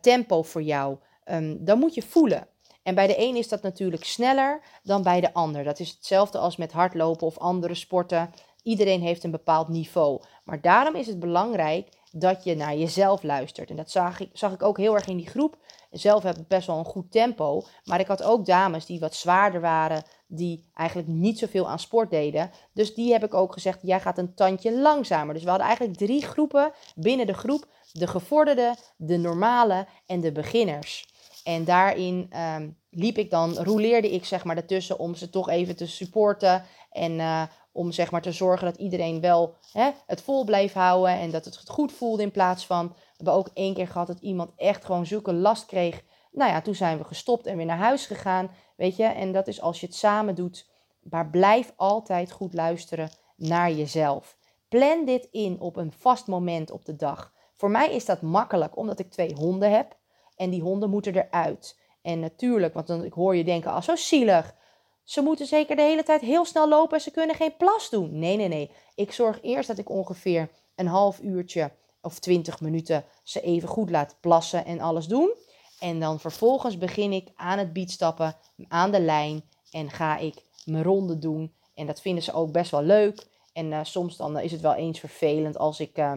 tempo 0.02 0.44
voor 0.44 0.62
jou? 0.62 0.98
Um, 1.26 1.66
dan 1.66 1.80
moet 1.80 1.94
je 1.94 2.02
voelen. 2.02 2.48
En 2.84 2.96
bij 2.96 3.08
de 3.08 3.20
een 3.20 3.36
is 3.36 3.48
dat 3.48 3.62
natuurlijk 3.62 4.04
sneller 4.04 4.62
dan 4.84 5.04
bij 5.04 5.22
de 5.22 5.34
ander. 5.34 5.64
Dat 5.64 5.80
is 5.80 5.90
hetzelfde 5.90 6.38
als 6.38 6.56
met 6.56 6.72
hardlopen 6.72 7.28
of 7.28 7.38
andere 7.38 7.76
sporten. 7.76 8.34
Iedereen 8.64 9.02
heeft 9.02 9.24
een 9.24 9.32
bepaald 9.32 9.68
niveau. 9.68 10.22
Maar 10.44 10.62
daarom 10.62 10.96
is 10.96 11.08
het 11.08 11.20
belangrijk 11.20 11.90
dat 12.12 12.44
je 12.44 12.56
naar 12.56 12.76
jezelf 12.76 13.24
luistert. 13.24 13.70
En 13.70 13.76
dat 13.76 13.92
zag 13.92 14.20
ik, 14.20 14.30
zag 14.34 14.54
ik 14.54 14.64
ook 14.64 14.78
heel 14.78 14.94
erg 14.96 15.08
in 15.08 15.18
die 15.18 15.28
groep. 15.28 15.58
Zelf 15.92 16.24
heb 16.24 16.38
ik 16.38 16.48
best 16.48 16.68
wel 16.68 16.78
een 16.78 16.86
goed 16.86 17.12
tempo. 17.12 17.64
Maar 17.84 18.00
ik 18.00 18.08
had 18.08 18.24
ook 18.24 18.46
dames 18.46 18.86
die 18.86 19.00
wat 19.00 19.16
zwaarder 19.16 19.62
waren. 19.62 20.04
Die 20.28 20.70
eigenlijk 20.74 21.08
niet 21.08 21.40
zoveel 21.40 21.70
aan 21.70 21.80
sport 21.80 22.10
deden. 22.10 22.52
Dus 22.74 22.94
die 22.94 23.12
heb 23.12 23.24
ik 23.24 23.34
ook 23.34 23.54
gezegd, 23.54 23.80
jij 23.82 24.00
gaat 24.00 24.18
een 24.18 24.34
tandje 24.34 24.78
langzamer. 24.78 25.34
Dus 25.34 25.44
we 25.44 25.50
hadden 25.50 25.68
eigenlijk 25.68 25.98
drie 25.98 26.22
groepen 26.22 26.72
binnen 26.96 27.28
de 27.28 27.34
groep. 27.34 27.66
De 27.92 28.08
gevorderde, 28.08 28.76
de 28.98 29.18
normale 29.18 29.88
en 30.06 30.22
de 30.22 30.32
beginners. 30.32 31.08
En 31.44 31.64
daarin 31.64 32.32
um, 32.56 32.78
liep 32.90 33.18
ik 33.18 33.30
dan, 33.30 33.54
roleerde 33.54 34.12
ik 34.12 34.26
zeg 34.26 34.44
maar 34.44 34.58
ertussen 34.58 35.00
om 35.00 35.16
ze 35.16 35.30
toch 35.30 35.50
even 35.50 35.76
te 35.76 35.88
supporten. 35.88 36.64
En 36.92 37.12
uh, 37.12 37.44
om 37.72 37.92
zeg 37.92 38.12
maar 38.12 38.22
te 38.22 38.32
zorgen 38.32 38.66
dat 38.66 38.78
iedereen 38.78 39.22
wel 39.22 39.56
hè, 39.72 39.90
het 40.06 40.22
vol 40.22 40.44
bleef 40.44 40.74
houden 40.74 41.20
en 41.20 41.32
dat 41.32 41.46
het 41.46 41.70
goed 41.70 41.92
voelde 41.92 42.24
in 42.24 42.32
plaats 42.32 42.66
van... 42.66 42.88
We 42.88 43.24
hebben 43.24 43.34
ook 43.34 43.50
één 43.54 43.74
keer 43.74 43.88
gehad 43.88 44.08
dat 44.08 44.20
iemand 44.20 44.52
echt 44.56 44.86
gewoon 44.86 45.06
zulke 45.06 45.34
last 45.34 45.66
kreeg. 45.66 46.04
Nou 46.32 46.52
ja, 46.52 46.62
toen 46.62 46.76
zijn 46.76 46.98
we 46.98 47.04
gestopt 47.04 47.46
en 47.46 47.58
weer 47.58 47.66
naar 47.66 47.78
huis 47.78 48.06
gegaan, 48.06 48.52
weet 48.76 48.96
je. 48.96 49.04
En 49.04 49.32
dat 49.32 49.48
is 49.48 49.62
als 49.62 49.80
je 49.80 49.86
het 49.86 49.96
samen 49.96 50.36
doet. 50.36 50.70
Maar 51.02 51.30
blijf 51.30 51.74
altijd 51.76 52.32
goed 52.32 52.54
luisteren 52.54 53.10
naar 53.36 53.72
jezelf. 53.72 54.38
Plan 54.70 55.06
dit 55.06 55.28
in 55.32 55.60
op 55.60 55.76
een 55.76 55.92
vast 55.92 56.28
moment 56.28 56.72
op 56.72 56.86
de 56.86 56.96
dag. 56.96 57.34
Voor 57.56 57.72
mij 57.72 57.94
is 57.94 58.06
dat 58.06 58.22
makkelijk, 58.22 58.78
omdat 58.78 59.00
ik 59.00 59.12
twee 59.12 59.34
honden 59.34 59.72
heb. 59.72 59.98
En 60.36 60.50
die 60.50 60.62
honden 60.62 60.90
moeten 60.90 61.16
eruit. 61.16 61.80
En 62.02 62.20
natuurlijk, 62.20 62.74
want 62.74 62.88
dan 62.88 63.04
ik 63.04 63.14
hoor 63.14 63.36
je 63.36 63.44
denken, 63.44 63.72
ah, 63.72 63.82
zo 63.82 63.96
zielig. 63.96 64.56
Ze 65.04 65.22
moeten 65.22 65.46
zeker 65.46 65.76
de 65.76 65.82
hele 65.82 66.04
tijd 66.04 66.22
heel 66.22 66.46
snel 66.46 66.70
lopen 66.70 66.98
en 66.98 67.04
ze 67.04 67.12
kunnen 67.12 67.36
geen 67.36 67.58
plas 67.58 67.90
doen. 67.90 68.20
Nee, 68.20 68.38
nee, 68.38 68.48
nee. 68.48 68.72
Ik 68.96 69.12
zorg 69.12 69.42
eerst 69.42 69.68
dat 69.68 69.78
ik 69.78 69.90
ongeveer 69.90 70.50
een 70.76 70.88
half 70.88 71.20
uurtje 71.20 71.72
of 72.02 72.20
twintig 72.20 72.62
minuten 72.62 73.06
ze 73.24 73.42
even 73.42 73.70
goed 73.70 73.90
laat 73.90 74.16
plassen 74.20 74.66
en 74.66 74.80
alles 74.80 75.08
doen. 75.08 75.34
En 75.80 76.00
dan 76.00 76.20
vervolgens 76.20 76.78
begin 76.78 77.12
ik 77.12 77.30
aan 77.36 77.58
het 77.58 77.74
biedstappen, 77.74 78.36
aan 78.68 78.92
de 78.92 79.02
lijn 79.02 79.44
en 79.72 79.90
ga 79.90 80.18
ik 80.18 80.36
mijn 80.66 80.84
ronde 80.84 81.20
doen. 81.20 81.54
En 81.74 81.86
dat 81.86 82.02
vinden 82.02 82.24
ze 82.24 82.34
ook 82.34 82.52
best 82.52 82.72
wel 82.72 82.84
leuk. 82.84 83.28
En 83.54 83.72
uh, 83.72 83.80
soms 83.84 84.18
dan 84.18 84.40
is 84.40 84.52
het 84.52 84.62
wel 84.62 84.74
eens 84.74 85.00
vervelend 85.00 85.58
als 85.58 85.80
ik 85.80 85.98
uh, 85.98 86.12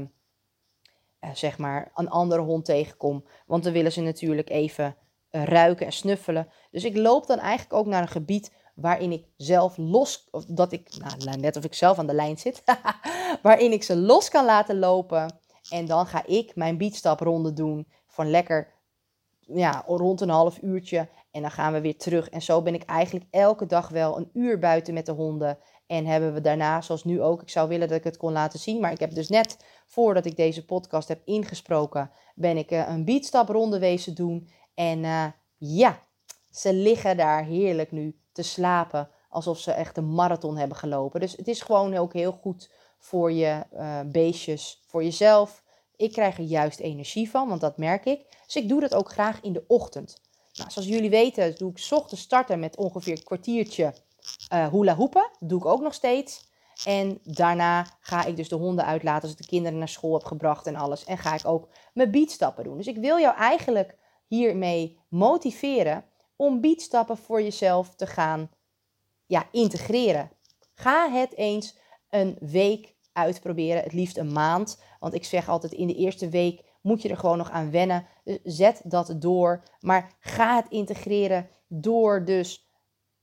zeg 1.33 1.59
maar 1.59 1.91
een 1.95 2.11
andere 2.11 2.43
hond 2.43 2.65
tegenkom. 2.65 3.25
Want 3.47 3.65
dan 3.65 3.73
willen 3.73 3.93
ze 3.93 4.01
natuurlijk 4.01 4.51
even 4.51 4.97
ruiken 5.31 5.87
en 5.87 5.93
snuffelen. 5.93 6.49
Dus 6.71 6.85
ik 6.85 6.97
loop 6.97 7.27
dan 7.27 7.39
eigenlijk 7.39 7.73
ook 7.73 7.87
naar 7.87 8.03
een 8.03 8.09
gebied 8.09 8.53
waarin 8.75 9.13
ik 9.13 9.25
zelf 9.37 9.77
los, 9.77 10.29
of 10.31 10.45
dat 10.45 10.73
ik, 10.73 10.97
nou, 11.25 11.41
net 11.41 11.57
of 11.57 11.65
ik 11.65 11.75
zelf 11.75 11.99
aan 11.99 12.07
de 12.07 12.15
lijn 12.15 12.39
zit, 12.39 12.63
waarin 13.43 13.73
ik 13.73 13.83
ze 13.83 13.97
los 13.97 14.29
kan 14.29 14.45
laten 14.45 14.79
lopen. 14.79 15.39
En 15.71 15.87
dan 15.87 16.07
ga 16.07 16.27
ik 16.27 16.57
mijn 16.57 16.79
beatstapronde 16.79 17.53
doen 17.53 17.89
van 18.07 18.31
lekker, 18.31 18.73
ja, 19.55 19.85
rond 19.87 20.21
een 20.21 20.29
half 20.29 20.59
uurtje. 20.63 21.09
En 21.31 21.43
dan 21.43 21.51
gaan 21.51 21.73
we 21.73 21.81
weer 21.81 21.97
terug. 21.97 22.29
En 22.29 22.43
zo 22.43 22.63
ben 22.63 22.75
ik 22.75 22.83
eigenlijk 22.83 23.27
elke 23.31 23.67
dag 23.67 23.89
wel 23.89 24.17
een 24.17 24.31
uur 24.33 24.59
buiten 24.59 24.95
met 24.95 25.07
de 25.07 25.13
honden. 25.13 25.59
En 25.87 26.07
hebben 26.07 26.35
we 26.35 26.41
daarna, 26.41 26.81
zoals 26.81 27.05
nu 27.05 27.23
ook, 27.23 27.43
ik 27.43 27.51
zou 27.51 27.69
willen 27.69 27.89
dat 27.89 27.99
ik 27.99 28.05
het 28.05 28.17
kon 28.17 28.33
laten 28.33 28.59
zien. 28.59 28.81
Maar 28.81 28.93
ik 28.93 29.01
heb 29.01 29.15
dus 29.15 29.29
net, 29.29 29.57
voordat 29.87 30.25
ik 30.25 30.37
deze 30.37 30.65
podcast 30.65 31.09
heb 31.09 31.21
ingesproken, 31.25 32.11
ben 32.35 32.57
ik 32.57 32.71
uh, 32.71 32.89
een 32.89 33.05
beatstapronde 33.05 33.79
wezen 33.79 34.15
doen. 34.15 34.49
En 34.75 34.99
uh, 34.99 35.25
ja, 35.57 36.01
ze 36.51 36.73
liggen 36.73 37.17
daar 37.17 37.45
heerlijk 37.45 37.93
nu 37.93 38.19
te 38.33 38.43
slapen. 38.43 39.09
Alsof 39.29 39.59
ze 39.59 39.73
echt 39.73 39.97
een 39.97 40.15
marathon 40.15 40.57
hebben 40.57 40.77
gelopen. 40.77 41.21
Dus 41.21 41.37
het 41.37 41.49
is 41.49 41.61
gewoon 41.61 41.97
ook 41.97 42.13
heel 42.13 42.33
goed 42.33 42.71
voor 42.99 43.33
je 43.33 43.65
uh, 43.73 44.01
beestjes, 44.07 44.83
voor 44.87 45.05
jezelf. 45.05 45.63
Ik 45.99 46.13
krijg 46.13 46.39
er 46.39 46.45
juist 46.45 46.79
energie 46.79 47.31
van, 47.31 47.49
want 47.49 47.61
dat 47.61 47.77
merk 47.77 48.05
ik. 48.05 48.25
Dus 48.47 48.57
ik 48.57 48.69
doe 48.69 48.81
dat 48.81 48.95
ook 48.95 49.11
graag 49.11 49.41
in 49.41 49.53
de 49.53 49.65
ochtend. 49.67 50.21
Nou, 50.53 50.71
zoals 50.71 50.89
jullie 50.89 51.11
weten, 51.11 51.55
doe 51.57 51.71
ik 51.71 51.87
ochtends 51.91 52.23
starten 52.23 52.61
met 52.61 52.77
ongeveer 52.77 53.17
een 53.17 53.25
kwartiertje 53.25 53.95
uh, 54.53 54.69
hoepen. 54.69 55.31
Dat 55.39 55.49
doe 55.49 55.59
ik 55.59 55.67
ook 55.67 55.81
nog 55.81 55.95
steeds. 55.95 56.47
En 56.85 57.19
daarna 57.23 57.87
ga 58.01 58.25
ik 58.25 58.37
dus 58.37 58.49
de 58.49 58.57
honden 58.57 58.85
uitlaten 58.85 59.23
als 59.23 59.31
ik 59.31 59.39
de 59.39 59.47
kinderen 59.47 59.79
naar 59.79 59.89
school 59.89 60.13
heb 60.13 60.25
gebracht 60.25 60.67
en 60.67 60.77
alles. 60.77 61.05
En 61.05 61.19
ga 61.19 61.35
ik 61.35 61.47
ook 61.47 61.69
mijn 61.95 62.11
beatstappen 62.11 62.65
doen. 62.65 62.77
Dus 62.77 62.87
ik 62.87 62.97
wil 62.97 63.19
jou 63.19 63.37
eigenlijk 63.37 63.97
hiermee 64.27 65.01
motiveren 65.09 66.05
om 66.37 66.61
beatstappen 66.61 67.17
voor 67.17 67.43
jezelf 67.43 67.95
te 67.95 68.07
gaan 68.07 68.51
ja, 69.27 69.49
integreren. 69.53 70.31
Ga 70.75 71.11
het 71.11 71.37
eens 71.37 71.77
een 72.11 72.37
week 72.41 72.95
uitproberen, 73.19 73.83
het 73.83 73.93
liefst 73.93 74.17
een 74.17 74.33
maand. 74.33 74.83
Want 75.01 75.15
ik 75.15 75.25
zeg 75.25 75.49
altijd 75.49 75.73
in 75.73 75.87
de 75.87 75.95
eerste 75.95 76.29
week 76.29 76.65
moet 76.81 77.03
je 77.03 77.09
er 77.09 77.17
gewoon 77.17 77.39
nog 77.39 77.51
aan 77.51 77.71
wennen. 77.71 78.07
Dus 78.25 78.39
zet 78.43 78.81
dat 78.85 79.15
door. 79.19 79.63
Maar 79.81 80.17
ga 80.21 80.57
het 80.57 80.67
integreren 80.69 81.49
door 81.69 82.25
dus 82.25 82.69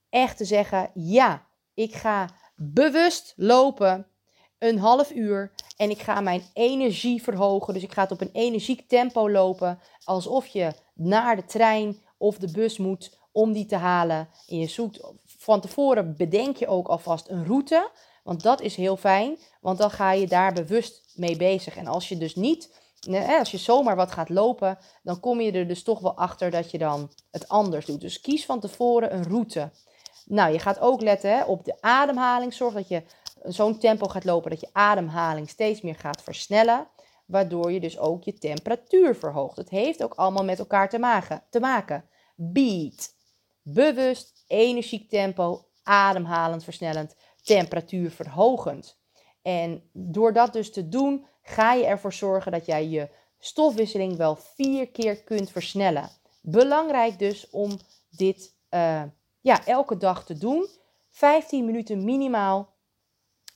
echt 0.10 0.38
te 0.38 0.46
zeggen: 0.46 0.92
ja, 0.94 1.46
ik 1.74 1.96
ga 1.96 2.30
bewust 2.56 3.34
lopen 3.36 4.08
een 4.60 4.80
half 4.80 5.12
uur 5.12 5.52
en 5.78 5.90
ik 5.90 6.02
ga 6.02 6.22
mijn 6.22 6.44
energie 6.54 7.24
verhogen. 7.24 7.74
Dus 7.74 7.84
ik 7.84 7.92
ga 7.92 8.02
het 8.02 8.12
op 8.12 8.22
een 8.22 8.32
energiek 8.34 8.88
tempo 8.88 9.30
lopen, 9.30 9.80
alsof 10.04 10.48
je 10.48 10.74
naar 10.94 11.36
de 11.36 11.46
trein 11.46 12.04
of 12.18 12.38
de 12.38 12.52
bus 12.52 12.78
moet 12.78 13.18
om 13.32 13.54
die 13.54 13.66
te 13.66 13.76
halen. 13.76 14.30
En 14.48 14.58
je 14.58 14.68
zoekt 14.68 15.00
van 15.26 15.62
tevoren 15.62 16.16
bedenk 16.18 16.58
je 16.58 16.68
ook 16.68 16.88
alvast 16.88 17.30
een 17.30 17.46
route, 17.46 17.92
want 18.26 18.44
dat 18.44 18.62
is 18.62 18.76
heel 18.76 18.98
fijn, 18.98 19.38
want 19.62 19.78
dan 19.78 19.92
ga 19.92 20.12
je 20.12 20.28
daar 20.28 20.54
bewust 20.54 21.14
mee 21.14 21.38
bezig. 21.38 21.78
En 21.78 21.88
als 21.88 22.10
je 22.10 22.18
dus 22.18 22.36
niet 22.36 22.84
als 23.40 23.52
je 23.52 23.58
zomaar 23.58 23.96
wat 23.96 24.12
gaat 24.12 24.30
lopen, 24.30 24.78
dan 25.04 25.20
kom 25.20 25.42
je 25.42 25.52
er 25.52 25.68
dus 25.68 25.84
toch 25.84 26.00
wel 26.00 26.18
achter 26.18 26.52
dat 26.52 26.72
je 26.72 26.78
dan 26.78 27.12
het 27.32 27.48
anders 27.48 27.86
doet. 27.86 28.02
Dus 28.02 28.22
kies 28.22 28.46
van 28.46 28.60
tevoren 28.60 29.14
een 29.14 29.24
route. 29.24 29.72
Nou, 30.26 30.52
je 30.52 30.60
gaat 30.60 30.80
ook 30.80 31.02
letten 31.02 31.48
op 31.48 31.66
de 31.66 31.82
ademhaling. 31.82 32.54
Zorg 32.54 32.74
dat 32.74 32.88
je 32.88 33.04
zo'n 33.44 33.80
tempo 33.80 34.08
gaat 34.08 34.24
lopen 34.24 34.50
dat 34.50 34.60
je 34.60 34.70
ademhaling 34.72 35.50
steeds 35.50 35.82
meer 35.82 35.96
gaat 35.96 36.22
versnellen. 36.22 36.88
Waardoor 37.26 37.72
je 37.72 37.80
dus 37.80 38.00
ook 38.00 38.24
je 38.24 38.34
temperatuur 38.34 39.16
verhoogt. 39.16 39.58
Het 39.58 39.70
heeft 39.70 40.04
ook 40.04 40.14
allemaal 40.14 40.44
met 40.44 40.60
elkaar 40.60 40.90
te 40.90 41.00
maken. 41.00 41.44
Te 41.50 41.60
maken. 41.60 42.06
Beat. 42.36 43.14
Bewust, 43.62 44.44
energiek 44.48 45.10
tempo, 45.10 45.66
ademhalend 45.84 46.64
versnellend, 46.64 47.16
temperatuur 47.46 48.12
verhogend. 48.12 48.98
En 49.42 49.90
door 49.94 50.34
dat 50.34 50.54
dus 50.54 50.72
te 50.72 50.90
doen, 50.90 51.26
ga 51.42 51.74
je 51.74 51.86
ervoor 51.86 52.14
zorgen 52.14 52.52
dat 52.52 52.66
jij 52.66 52.88
je 52.88 53.10
stofwisseling 53.40 54.16
wel 54.16 54.36
vier 54.36 54.90
keer 54.90 55.24
kunt 55.24 55.52
versnellen. 55.52 56.10
Belangrijk 56.42 57.20
dus 57.20 57.50
om 57.50 57.80
dit 58.10 58.56
uh, 58.70 59.04
ja, 59.42 59.66
elke 59.66 59.98
dag 59.98 60.26
te 60.26 60.38
doen. 60.38 60.68
15 61.10 61.66
minuten 61.66 62.04
minimaal 62.04 62.74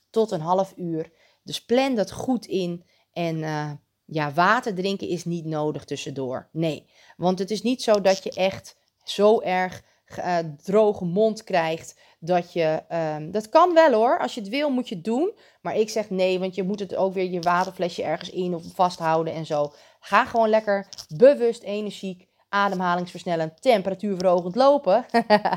tot 0.10 0.32
een 0.32 0.41
half 0.41 0.73
uur. 0.75 1.12
Dus 1.43 1.65
plan 1.65 1.95
dat 1.95 2.12
goed 2.12 2.45
in. 2.45 2.86
En 3.12 3.38
uh, 3.38 3.71
ja, 4.06 4.32
water 4.34 4.75
drinken 4.75 5.08
is 5.08 5.25
niet 5.25 5.45
nodig 5.45 5.86
tussendoor. 5.86 6.49
Nee, 6.52 6.89
want 7.17 7.39
het 7.39 7.52
is 7.52 7.62
niet 7.62 7.84
zo 7.84 8.02
dat 8.02 8.23
je 8.23 8.32
echt 8.32 8.78
zo 9.04 9.41
erg 9.41 9.84
uh, 10.17 10.37
droge 10.63 11.05
mond 11.05 11.43
krijgt 11.43 11.99
dat 12.19 12.53
je, 12.53 12.83
um, 13.15 13.31
dat 13.31 13.49
kan 13.49 13.73
wel 13.73 13.93
hoor, 13.93 14.19
als 14.19 14.33
je 14.33 14.41
het 14.41 14.49
wil 14.49 14.69
moet 14.69 14.89
je 14.89 14.95
het 14.95 15.03
doen. 15.03 15.33
Maar 15.61 15.75
ik 15.75 15.89
zeg 15.89 16.09
nee, 16.09 16.39
want 16.39 16.55
je 16.55 16.63
moet 16.63 16.79
het 16.79 16.95
ook 16.95 17.13
weer 17.13 17.29
je 17.29 17.39
waterflesje 17.39 18.03
ergens 18.03 18.29
in 18.29 18.55
of 18.55 18.63
vasthouden 18.73 19.33
en 19.33 19.45
zo. 19.45 19.73
Ga 19.99 20.25
gewoon 20.25 20.49
lekker 20.49 20.87
bewust, 21.15 21.63
energiek, 21.63 22.27
ademhalingsversnellend, 22.49 23.61
temperatuurverhogend 23.61 24.55
lopen. 24.55 25.05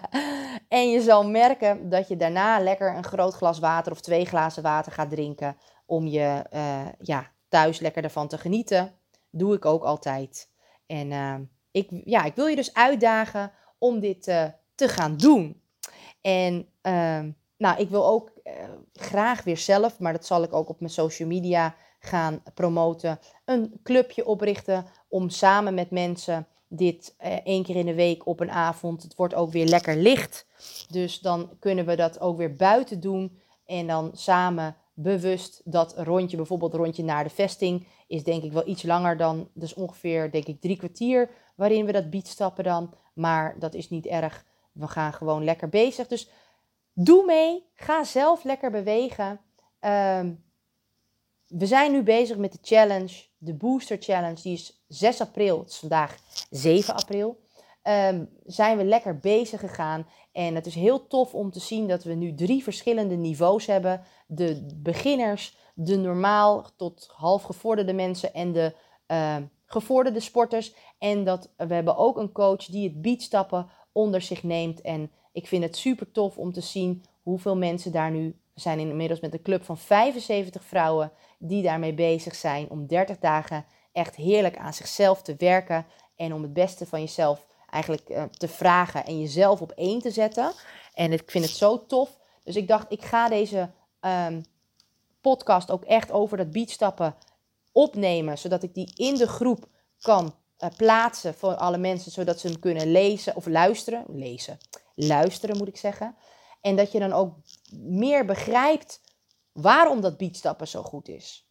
en 0.69 0.91
je 0.91 1.01
zal 1.01 1.29
merken 1.29 1.89
dat 1.89 2.09
je 2.09 2.17
daarna 2.17 2.59
lekker 2.59 2.97
een 2.97 3.05
groot 3.05 3.35
glas 3.35 3.59
water 3.59 3.93
of 3.93 4.01
twee 4.01 4.25
glazen 4.25 4.63
water 4.63 4.93
gaat 4.93 5.11
drinken. 5.11 5.57
Om 5.87 6.07
je 6.07 6.45
uh, 6.55 6.87
ja, 6.99 7.31
thuis 7.49 7.81
lekker 7.81 8.05
ervan 8.05 8.29
te 8.29 8.39
genieten. 8.39 8.93
Doe 9.31 9.55
ik 9.55 9.65
ook 9.65 9.85
altijd. 9.85 10.51
En 10.87 11.11
uh, 11.11 11.35
ik, 11.71 11.89
ja, 12.05 12.25
ik 12.25 12.35
wil 12.35 12.47
je 12.47 12.57
dus 12.57 12.75
uitdagen 12.75 13.53
om 13.83 14.01
dit 14.01 14.29
uh, 14.29 14.45
te 14.75 14.89
gaan 14.89 15.17
doen. 15.17 15.61
En 16.21 16.69
uh, 16.83 17.21
nou, 17.57 17.79
ik 17.79 17.89
wil 17.89 18.07
ook 18.07 18.31
uh, 18.45 18.53
graag 18.93 19.45
weer 19.45 19.57
zelf, 19.57 19.99
maar 19.99 20.13
dat 20.13 20.27
zal 20.27 20.43
ik 20.43 20.53
ook 20.53 20.69
op 20.69 20.81
mijn 20.81 20.93
social 20.93 21.29
media 21.29 21.75
gaan 21.99 22.43
promoten, 22.55 23.19
een 23.45 23.81
clubje 23.83 24.27
oprichten 24.27 24.85
om 25.09 25.29
samen 25.29 25.75
met 25.75 25.91
mensen 25.91 26.47
dit 26.69 27.15
uh, 27.25 27.33
één 27.45 27.63
keer 27.63 27.77
in 27.77 27.87
de 27.87 27.95
week 27.95 28.27
op 28.27 28.41
een 28.41 28.51
avond. 28.51 29.03
Het 29.03 29.15
wordt 29.15 29.35
ook 29.35 29.53
weer 29.53 29.67
lekker 29.67 29.97
licht. 29.97 30.47
Dus 30.91 31.21
dan 31.21 31.51
kunnen 31.59 31.87
we 31.87 31.97
dat 31.97 32.21
ook 32.21 32.37
weer 32.37 32.55
buiten 32.55 33.01
doen. 33.01 33.41
En 33.67 33.87
dan 33.87 34.11
samen 34.15 34.77
bewust 34.95 35.61
dat 35.65 35.95
rondje, 35.97 36.37
bijvoorbeeld 36.37 36.75
rondje 36.75 37.05
naar 37.05 37.25
de 37.25 37.31
vesting, 37.31 37.87
is 38.07 38.25
denk 38.25 38.43
ik 38.43 38.53
wel 38.53 38.69
iets 38.69 38.83
langer 38.83 39.17
dan, 39.17 39.49
dus 39.55 39.75
ongeveer 39.75 40.31
denk 40.31 40.47
ik 40.47 40.61
drie 40.61 40.77
kwartier, 40.77 41.31
waarin 41.63 41.87
we 41.87 41.93
dat 41.93 42.11
beat 42.11 42.27
stappen 42.27 42.65
dan. 42.65 42.95
Maar 43.13 43.59
dat 43.59 43.75
is 43.75 43.89
niet 43.89 44.07
erg. 44.07 44.45
We 44.73 44.89
gaan 44.89 45.13
gewoon 45.13 45.45
lekker 45.45 45.69
bezig. 45.69 46.07
Dus 46.07 46.29
doe 46.93 47.25
mee. 47.25 47.65
Ga 47.75 48.05
zelf 48.05 48.45
lekker 48.45 48.71
bewegen. 48.71 49.41
Um, 49.81 50.45
we 51.47 51.67
zijn 51.67 51.93
nu 51.93 52.03
bezig 52.03 52.37
met 52.37 52.53
de 52.53 52.59
challenge, 52.63 53.25
de 53.39 53.55
Booster 53.55 53.97
Challenge. 54.01 54.43
Die 54.43 54.53
is 54.53 54.85
6 54.89 55.21
april. 55.21 55.59
Het 55.59 55.69
is 55.69 55.79
vandaag 55.79 56.19
7 56.51 56.95
april. 56.95 57.41
Um, 57.83 58.29
zijn 58.45 58.77
we 58.77 58.85
lekker 58.85 59.19
bezig 59.19 59.61
gegaan. 59.61 60.07
En 60.33 60.55
het 60.55 60.67
is 60.67 60.75
heel 60.75 61.07
tof 61.07 61.35
om 61.35 61.51
te 61.51 61.61
zien 61.61 61.89
dat 61.89 62.05
we 62.05 62.15
nu 62.15 62.35
drie 62.35 62.63
verschillende 62.63 63.17
niveaus 63.17 63.67
hebben. 63.67 64.03
De 64.27 64.67
beginners, 64.77 65.57
de 65.75 65.97
normaal 65.97 66.67
tot 66.77 67.09
half 67.17 67.43
gevorderde 67.43 67.93
mensen 67.93 68.35
en 68.35 68.53
de 68.53 68.75
uh, 69.09 69.37
gevorderde 69.67 70.21
sporters. 70.21 70.75
En 70.99 71.25
dat 71.25 71.51
we 71.57 71.75
hebben 71.75 71.97
ook 71.97 72.17
een 72.17 72.33
coach 72.33 72.65
die 72.65 72.89
het 72.89 73.03
beatstappen 73.03 73.69
onder 73.93 74.21
zich 74.21 74.43
neemt. 74.43 74.81
En 74.81 75.11
ik 75.33 75.47
vind 75.47 75.63
het 75.63 75.77
super 75.77 76.13
tof 76.13 76.39
om 76.39 76.53
te 76.53 76.61
zien 76.61 77.05
hoeveel 77.23 77.57
mensen 77.57 77.93
daar 77.93 78.11
nu. 78.11 78.37
Zijn 78.55 78.79
inmiddels 78.79 79.21
met 79.21 79.33
een 79.33 79.43
club 79.43 79.65
van 79.65 79.79
75 79.79 80.65
vrouwen 80.65 81.13
die 81.39 81.63
daarmee 81.63 81.95
bezig 81.95 82.35
zijn 82.35 82.71
om 82.71 82.87
30 82.87 83.19
dagen 83.19 83.65
echt 83.93 84.17
heerlijk 84.17 84.57
aan 84.57 84.75
zichzelf 84.75 85.23
te 85.23 85.35
werken. 85.39 85.87
En 86.17 86.35
om 86.35 86.43
het 86.43 86.53
beste 86.53 86.87
van 86.87 87.01
jezelf 87.01 87.47
eigenlijk 87.71 88.09
uh, 88.09 88.23
te 88.23 88.49
vragen 88.49 89.05
en 89.05 89.21
jezelf 89.21 89.61
op 89.61 89.71
één 89.71 90.01
te 90.01 90.11
zetten. 90.11 90.53
En 90.95 91.13
ik 91.13 91.31
vind 91.31 91.45
het 91.45 91.55
zo 91.55 91.87
tof. 91.87 92.19
Dus 92.45 92.57
ik 92.57 92.69
dacht, 92.69 92.93
ik 92.93 93.03
ga 93.03 93.29
deze 93.29 93.71
um, 94.01 94.45
podcast 95.21 95.71
ook 95.71 95.85
echt 95.85 96.11
over 96.11 96.37
dat 96.37 96.51
beatstappen 96.51 97.15
opnemen. 97.73 98.39
Zodat 98.39 98.63
ik 98.63 98.75
die 98.75 98.93
in 98.97 99.15
de 99.15 99.29
groep 99.29 99.69
kan 100.01 100.35
uh, 100.59 100.69
plaatsen 100.77 101.35
voor 101.35 101.55
alle 101.55 101.79
mensen. 101.79 102.13
Zodat 102.13 102.41
ze 102.41 102.47
hem 102.47 102.59
kunnen 102.59 102.93
lezen 102.93 103.37
of 103.37 103.47
luisteren. 103.47 104.05
Lezen. 104.09 104.59
Luisteren 104.95 105.57
moet 105.57 105.69
ik 105.69 105.77
zeggen. 105.77 106.17
En 106.61 106.77
dat 106.77 106.93
je 106.93 106.99
dan 106.99 107.13
ook 107.13 107.35
meer 107.71 108.25
begrijpt 108.25 109.01
waarom 109.53 110.01
dat 110.01 110.17
beatstappen 110.17 110.69
zo 110.69 110.83
goed 110.83 111.09
is. 111.09 111.49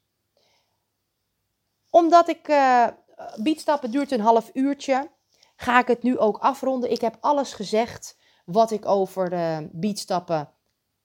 Omdat 1.89 2.29
ik. 2.29 2.47
Uh, 2.47 2.87
beatstappen 3.35 3.91
duurt 3.91 4.11
een 4.11 4.21
half 4.21 4.49
uurtje. 4.53 5.11
Ga 5.55 5.79
ik 5.79 5.87
het 5.87 6.03
nu 6.03 6.17
ook 6.17 6.37
afronden. 6.37 6.91
Ik 6.91 7.01
heb 7.01 7.17
alles 7.19 7.53
gezegd 7.53 8.17
wat 8.45 8.71
ik 8.71 8.85
over 8.85 9.29
de 9.29 9.69
beatstappen 9.71 10.53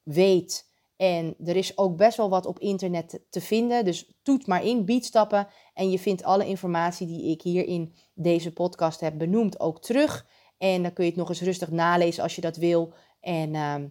weet 0.02 0.65
En 0.96 1.36
er 1.44 1.56
is 1.56 1.78
ook 1.78 1.96
best 1.96 2.16
wel 2.16 2.28
wat 2.28 2.46
op 2.46 2.58
internet 2.58 3.20
te 3.30 3.40
vinden. 3.40 3.84
Dus 3.84 4.12
toet 4.22 4.46
maar 4.46 4.64
in, 4.64 4.84
beatstappen. 4.84 5.48
En 5.74 5.90
je 5.90 5.98
vindt 5.98 6.22
alle 6.22 6.46
informatie 6.46 7.06
die 7.06 7.30
ik 7.30 7.42
hier 7.42 7.66
in 7.66 7.94
deze 8.14 8.52
podcast 8.52 9.00
heb 9.00 9.18
benoemd 9.18 9.60
ook 9.60 9.80
terug. 9.80 10.26
En 10.58 10.82
dan 10.82 10.92
kun 10.92 11.04
je 11.04 11.10
het 11.10 11.18
nog 11.18 11.28
eens 11.28 11.40
rustig 11.40 11.70
nalezen 11.70 12.22
als 12.22 12.34
je 12.34 12.40
dat 12.40 12.56
wil. 12.56 12.92
En 13.20 13.54
ehm, 13.54 13.88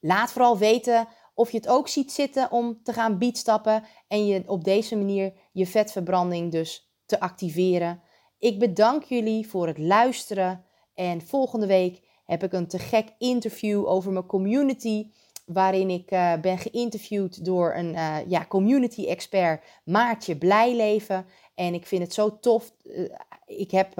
laat 0.00 0.32
vooral 0.32 0.58
weten 0.58 1.08
of 1.34 1.50
je 1.50 1.56
het 1.56 1.68
ook 1.68 1.88
ziet 1.88 2.12
zitten 2.12 2.50
om 2.50 2.82
te 2.82 2.92
gaan 2.92 3.18
beatstappen. 3.18 3.84
En 4.08 4.26
je 4.26 4.42
op 4.46 4.64
deze 4.64 4.96
manier 4.96 5.32
je 5.52 5.66
vetverbranding 5.66 6.52
dus 6.52 6.90
te 7.06 7.20
activeren. 7.20 8.02
Ik 8.38 8.58
bedank 8.58 9.02
jullie 9.02 9.48
voor 9.48 9.66
het 9.66 9.78
luisteren. 9.78 10.64
En 10.94 11.26
volgende 11.26 11.66
week 11.66 12.02
heb 12.24 12.42
ik 12.42 12.52
een 12.52 12.66
te 12.66 12.78
gek 12.78 13.14
interview 13.18 13.88
over 13.88 14.12
mijn 14.12 14.26
community 14.26 15.10
waarin 15.46 15.90
ik 15.90 16.10
uh, 16.10 16.32
ben 16.40 16.58
geïnterviewd 16.58 17.44
door 17.44 17.74
een 17.74 17.92
uh, 17.92 18.16
ja, 18.26 18.46
community 18.48 19.06
expert, 19.06 19.64
Maartje 19.84 20.36
Blijleven. 20.36 21.26
En 21.54 21.74
ik 21.74 21.86
vind 21.86 22.02
het 22.02 22.14
zo 22.14 22.38
tof. 22.40 22.72
Uh, 22.84 23.08
ik 23.46 23.70
heb 23.70 23.92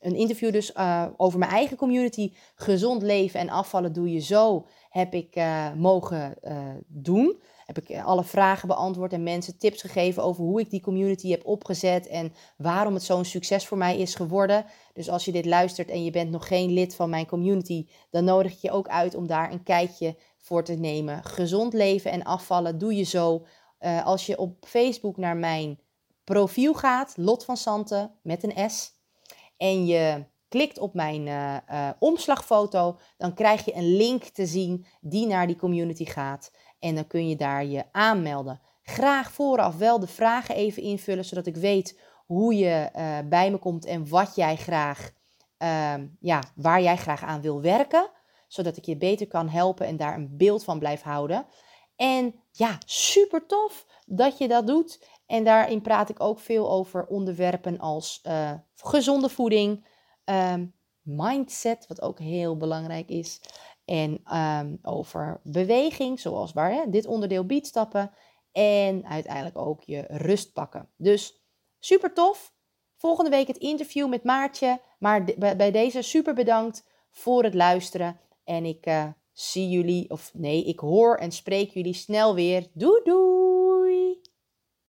een 0.00 0.14
interview 0.14 0.52
dus 0.52 0.76
over 1.16 1.38
mijn 1.38 1.50
eigen 1.50 1.76
community, 1.76 2.32
gezond 2.54 3.02
leven 3.02 3.40
en 3.40 3.48
afvallen 3.48 3.92
doe 3.92 4.12
je 4.12 4.20
zo, 4.20 4.66
heb 4.90 5.14
ik 5.14 5.40
mogen 5.76 6.34
doen. 6.86 7.40
Heb 7.66 7.78
ik 7.78 8.02
alle 8.02 8.24
vragen 8.24 8.68
beantwoord 8.68 9.12
en 9.12 9.22
mensen 9.22 9.58
tips 9.58 9.80
gegeven 9.80 10.22
over 10.22 10.44
hoe 10.44 10.60
ik 10.60 10.70
die 10.70 10.80
community 10.80 11.30
heb 11.30 11.46
opgezet 11.46 12.06
en 12.06 12.32
waarom 12.56 12.94
het 12.94 13.02
zo'n 13.02 13.24
succes 13.24 13.66
voor 13.66 13.78
mij 13.78 13.98
is 13.98 14.14
geworden. 14.14 14.64
Dus 14.92 15.08
als 15.08 15.24
je 15.24 15.32
dit 15.32 15.46
luistert 15.46 15.88
en 15.88 16.04
je 16.04 16.10
bent 16.10 16.30
nog 16.30 16.46
geen 16.46 16.72
lid 16.72 16.94
van 16.94 17.10
mijn 17.10 17.26
community, 17.26 17.86
dan 18.10 18.24
nodig 18.24 18.52
ik 18.52 18.58
je 18.58 18.70
ook 18.70 18.88
uit 18.88 19.14
om 19.14 19.26
daar 19.26 19.52
een 19.52 19.62
kijkje 19.62 20.16
voor 20.38 20.64
te 20.64 20.74
nemen. 20.74 21.24
Gezond 21.24 21.72
leven 21.72 22.10
en 22.10 22.22
afvallen 22.22 22.78
doe 22.78 22.96
je 22.96 23.02
zo. 23.02 23.46
Uh, 23.80 24.06
als 24.06 24.26
je 24.26 24.38
op 24.38 24.66
Facebook 24.66 25.16
naar 25.16 25.36
mijn 25.36 25.78
profiel 26.24 26.74
gaat, 26.74 27.14
Lot 27.16 27.44
van 27.44 27.56
Santen 27.56 28.10
met 28.22 28.42
een 28.42 28.70
S, 28.70 28.92
en 29.56 29.86
je 29.86 30.24
klikt 30.48 30.78
op 30.78 30.94
mijn 30.94 31.26
uh, 31.26 31.90
omslagfoto, 31.98 32.98
dan 33.16 33.34
krijg 33.34 33.64
je 33.64 33.74
een 33.74 33.96
link 33.96 34.24
te 34.24 34.46
zien 34.46 34.86
die 35.00 35.26
naar 35.26 35.46
die 35.46 35.56
community 35.56 36.04
gaat. 36.04 36.50
En 36.78 36.94
dan 36.94 37.06
kun 37.06 37.28
je 37.28 37.36
daar 37.36 37.64
je 37.64 37.84
aanmelden. 37.92 38.60
Graag 38.82 39.32
vooraf 39.32 39.76
wel 39.76 40.00
de 40.00 40.06
vragen 40.06 40.54
even 40.54 40.82
invullen, 40.82 41.24
zodat 41.24 41.46
ik 41.46 41.56
weet 41.56 42.00
hoe 42.26 42.54
je 42.54 42.90
bij 43.28 43.50
me 43.50 43.58
komt 43.58 43.84
en 43.84 44.08
wat 44.08 44.34
jij 44.34 44.56
graag, 44.56 45.10
ehm, 45.58 46.06
ja, 46.20 46.42
waar 46.54 46.82
jij 46.82 46.96
graag 46.96 47.22
aan 47.22 47.40
wil 47.40 47.60
werken 47.60 48.10
zodat 48.48 48.76
ik 48.76 48.84
je 48.84 48.96
beter 48.96 49.26
kan 49.26 49.48
helpen 49.48 49.86
en 49.86 49.96
daar 49.96 50.14
een 50.14 50.36
beeld 50.36 50.64
van 50.64 50.78
blijf 50.78 51.02
houden. 51.02 51.46
En 51.96 52.34
ja, 52.50 52.78
super 52.86 53.46
tof 53.46 53.86
dat 54.06 54.38
je 54.38 54.48
dat 54.48 54.66
doet. 54.66 55.04
En 55.26 55.44
daarin 55.44 55.82
praat 55.82 56.08
ik 56.08 56.20
ook 56.20 56.38
veel 56.38 56.70
over 56.70 57.06
onderwerpen 57.06 57.78
als 57.78 58.20
uh, 58.26 58.52
gezonde 58.74 59.28
voeding, 59.28 59.86
um, 60.24 60.74
mindset, 61.02 61.86
wat 61.86 62.02
ook 62.02 62.18
heel 62.18 62.56
belangrijk 62.56 63.08
is. 63.08 63.40
En 63.86 64.22
um, 64.36 64.78
over 64.82 65.40
beweging, 65.42 66.20
zoals 66.20 66.52
waar 66.52 66.72
hè, 66.72 66.90
dit 66.90 67.06
onderdeel 67.06 67.46
biedt 67.46 67.66
stappen. 67.66 68.12
En 68.52 69.06
uiteindelijk 69.06 69.58
ook 69.58 69.82
je 69.82 70.04
rust 70.08 70.52
pakken. 70.52 70.88
Dus 70.96 71.44
super 71.78 72.12
tof. 72.12 72.54
Volgende 72.96 73.30
week 73.30 73.46
het 73.46 73.56
interview 73.56 74.08
met 74.08 74.24
Maartje. 74.24 74.80
Maar 74.98 75.24
bij 75.56 75.70
deze 75.70 76.02
super 76.02 76.34
bedankt 76.34 76.84
voor 77.10 77.44
het 77.44 77.54
luisteren. 77.54 78.20
En 78.44 78.64
ik 78.64 78.86
uh, 78.86 79.06
zie 79.32 79.68
jullie, 79.68 80.10
of 80.10 80.30
nee, 80.34 80.64
ik 80.64 80.78
hoor 80.78 81.16
en 81.16 81.32
spreek 81.32 81.70
jullie 81.70 81.94
snel 81.94 82.34
weer. 82.34 82.66
Doei 82.72 83.00
doei! 83.04 83.55